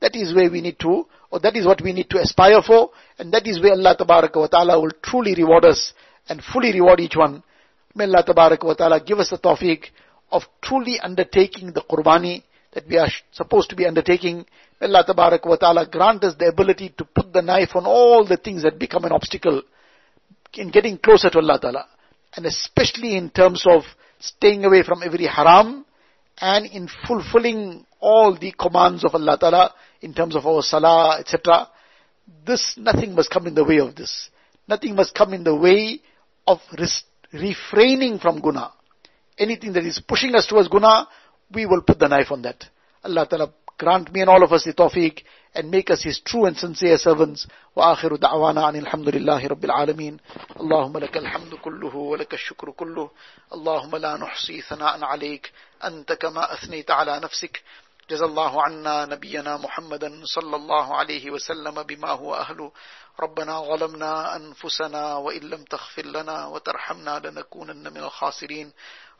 That 0.00 0.14
is 0.14 0.34
where 0.34 0.50
we 0.50 0.60
need 0.60 0.78
to, 0.80 1.06
or 1.30 1.40
that 1.40 1.56
is 1.56 1.66
what 1.66 1.80
we 1.82 1.92
need 1.92 2.10
to 2.10 2.18
aspire 2.18 2.60
for, 2.62 2.90
and 3.18 3.32
that 3.32 3.46
is 3.46 3.60
where 3.60 3.72
Allah 3.72 3.96
wa 3.98 4.46
ta'ala 4.46 4.80
will 4.80 4.92
truly 5.02 5.34
reward 5.34 5.64
us 5.64 5.92
and 6.28 6.42
fully 6.42 6.72
reward 6.72 7.00
each 7.00 7.16
one. 7.16 7.42
May 7.94 8.04
Allah 8.04 8.24
wa 8.62 8.74
ta'ala 8.74 9.00
give 9.00 9.18
us 9.18 9.30
the 9.30 9.38
tawfiq 9.38 9.84
of 10.30 10.42
truly 10.62 11.00
undertaking 11.00 11.72
the 11.72 11.82
qurbani 11.82 12.42
that 12.74 12.86
we 12.86 12.98
are 12.98 13.08
supposed 13.32 13.70
to 13.70 13.76
be 13.76 13.86
undertaking. 13.86 14.44
May 14.80 14.88
Allah 14.88 15.40
wa 15.44 15.56
ta'ala 15.56 15.88
grant 15.88 16.24
us 16.24 16.34
the 16.38 16.46
ability 16.46 16.94
to 16.98 17.04
put 17.04 17.32
the 17.32 17.42
knife 17.42 17.70
on 17.74 17.86
all 17.86 18.26
the 18.26 18.36
things 18.36 18.62
that 18.64 18.78
become 18.78 19.04
an 19.04 19.12
obstacle 19.12 19.62
in 20.54 20.70
getting 20.70 20.98
closer 20.98 21.30
to 21.30 21.38
Allah 21.38 21.58
ta'ala. 21.60 21.86
And 22.34 22.44
especially 22.44 23.16
in 23.16 23.30
terms 23.30 23.64
of 23.66 23.82
staying 24.18 24.64
away 24.64 24.82
from 24.82 25.02
every 25.02 25.26
haram, 25.26 25.86
and 26.40 26.66
in 26.66 26.88
fulfilling 27.06 27.86
all 28.00 28.36
the 28.38 28.52
commands 28.52 29.04
of 29.04 29.14
Allah 29.14 29.38
Ta'ala 29.38 29.74
in 30.00 30.12
terms 30.14 30.36
of 30.36 30.46
our 30.46 30.62
salah, 30.62 31.18
etc. 31.18 31.68
This, 32.44 32.74
nothing 32.76 33.14
must 33.14 33.30
come 33.30 33.46
in 33.46 33.54
the 33.54 33.64
way 33.64 33.78
of 33.78 33.94
this. 33.94 34.30
Nothing 34.68 34.94
must 34.94 35.14
come 35.14 35.32
in 35.32 35.44
the 35.44 35.54
way 35.54 36.00
of 36.46 36.60
refraining 37.32 38.18
from 38.18 38.40
guna. 38.40 38.72
Anything 39.38 39.72
that 39.74 39.84
is 39.84 40.00
pushing 40.06 40.34
us 40.34 40.46
towards 40.46 40.68
guna, 40.68 41.08
we 41.52 41.66
will 41.66 41.82
put 41.82 41.98
the 41.98 42.08
knife 42.08 42.30
on 42.30 42.42
that. 42.42 42.64
Allah 43.04 43.26
Ta'ala 43.28 43.52
grant 43.78 44.12
me 44.12 44.20
and 44.20 44.30
all 44.30 44.42
of 44.42 44.52
us 44.52 44.64
the 44.64 44.72
tawfiq 44.72 45.22
and 45.55 45.69
make 45.71 45.89
us 45.91 46.03
his 46.03 46.19
true 46.19 46.45
and 46.45 46.57
sincere 46.57 46.97
servants. 46.97 47.47
وآخر 47.75 48.15
دعوانا 48.15 48.69
أن 48.69 48.75
الحمد 48.75 49.09
لله 49.09 49.47
رب 49.47 49.65
العالمين 49.65 50.17
اللهم 50.59 50.97
لك 50.97 51.17
الحمد 51.17 51.53
كله 51.55 51.95
ولك 51.95 52.33
الشكر 52.33 52.71
كله 52.71 53.09
اللهم 53.53 53.95
لا 53.95 54.17
نحصي 54.17 54.61
ثناء 54.61 55.03
عليك 55.03 55.51
أنت 55.83 56.13
كما 56.13 56.53
أثنيت 56.53 56.91
على 56.91 57.19
نفسك 57.19 57.63
جزى 58.09 58.25
الله 58.25 58.63
عنا 58.63 59.05
نبينا 59.05 59.57
محمدا 59.57 60.21
صلى 60.25 60.55
الله 60.55 60.95
عليه 60.95 61.31
وسلم 61.31 61.83
بما 61.83 62.09
هو 62.11 62.35
أهله 62.35 62.71
ربنا 63.19 63.59
ظلمنا 63.61 64.35
أنفسنا 64.35 65.15
وإن 65.15 65.41
لم 65.41 65.63
تغفر 65.63 66.05
لنا 66.05 66.45
وترحمنا 66.47 67.19
لنكونن 67.25 67.93
من 67.93 67.97
الخاسرين 67.97 68.71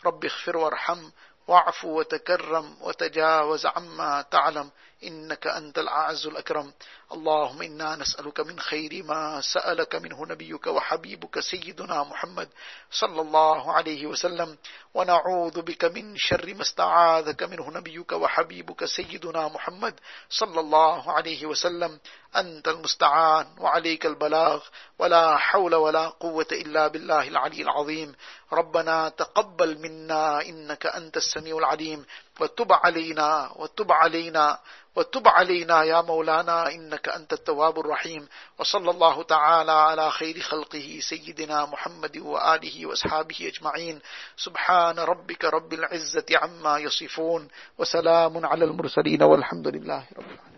رب 0.05 0.25
اغفر 0.25 0.57
وارحم 0.57 1.09
واعف 1.47 1.85
وتكرم 1.85 2.75
وتجاوز 2.81 3.65
عما 3.65 4.21
تعلم 4.21 4.71
إنك 5.04 5.46
أنت 5.46 5.78
الأعز 5.78 6.26
الأكرم. 6.26 6.72
اللهم 7.12 7.62
إنا 7.62 7.96
نسألك 7.96 8.40
من 8.40 8.60
خير 8.60 9.04
ما 9.04 9.40
سألك 9.40 9.94
منه 9.94 10.26
نبيك 10.26 10.66
وحبيبك 10.66 11.40
سيدنا 11.40 12.02
محمد 12.04 12.48
صلى 12.90 13.20
الله 13.20 13.72
عليه 13.72 14.06
وسلم. 14.06 14.58
ونعوذ 14.94 15.62
بك 15.62 15.84
من 15.84 16.16
شر 16.16 16.54
ما 16.54 16.62
استعاذك 16.62 17.42
منه 17.42 17.70
نبيك 17.70 18.12
وحبيبك 18.12 18.84
سيدنا 18.84 19.48
محمد 19.48 19.94
صلى 20.30 20.60
الله 20.60 21.12
عليه 21.12 21.46
وسلم. 21.46 22.00
أنت 22.36 22.68
المستعان 22.68 23.46
وعليك 23.58 24.06
البلاغ. 24.06 24.62
ولا 24.98 25.36
حول 25.36 25.74
ولا 25.74 26.08
قوة 26.08 26.48
إلا 26.52 26.88
بالله 26.88 27.28
العلي 27.28 27.62
العظيم. 27.62 28.14
ربنا 28.52 29.08
تقبل 29.08 29.78
منا 29.78 30.42
إنك 30.42 30.86
أنت 30.86 31.16
السميع 31.16 31.58
العليم. 31.58 32.06
وتب 32.40 32.72
علينا 32.72 33.52
وتب 33.56 33.92
علينا 33.92 34.58
وتب 34.96 35.28
علينا 35.28 35.82
يا 35.82 36.00
مولانا 36.00 36.68
إنك 36.72 37.08
أنت 37.08 37.32
التواب 37.32 37.78
الرحيم. 37.80 38.28
وصلى 38.58 38.90
الله 38.90 39.22
تعالى 39.22 39.72
على 39.72 40.10
خير 40.10 40.40
خلقه 40.40 40.98
سيدنا 41.00 41.66
محمد 41.66 42.16
وآله 42.18 42.86
وأصحابه 42.86 43.52
أجمعين. 43.52 44.00
سبحان 44.36 44.98
ربك 44.98 45.44
رب 45.44 45.72
العزة 45.72 46.26
عما 46.32 46.78
يصفون 46.78 47.48
وسلام 47.78 48.46
على 48.46 48.64
المرسلين 48.64 49.22
والحمد 49.22 49.68
لله 49.68 50.04
رب 50.16 50.30
العالمين. 50.30 50.55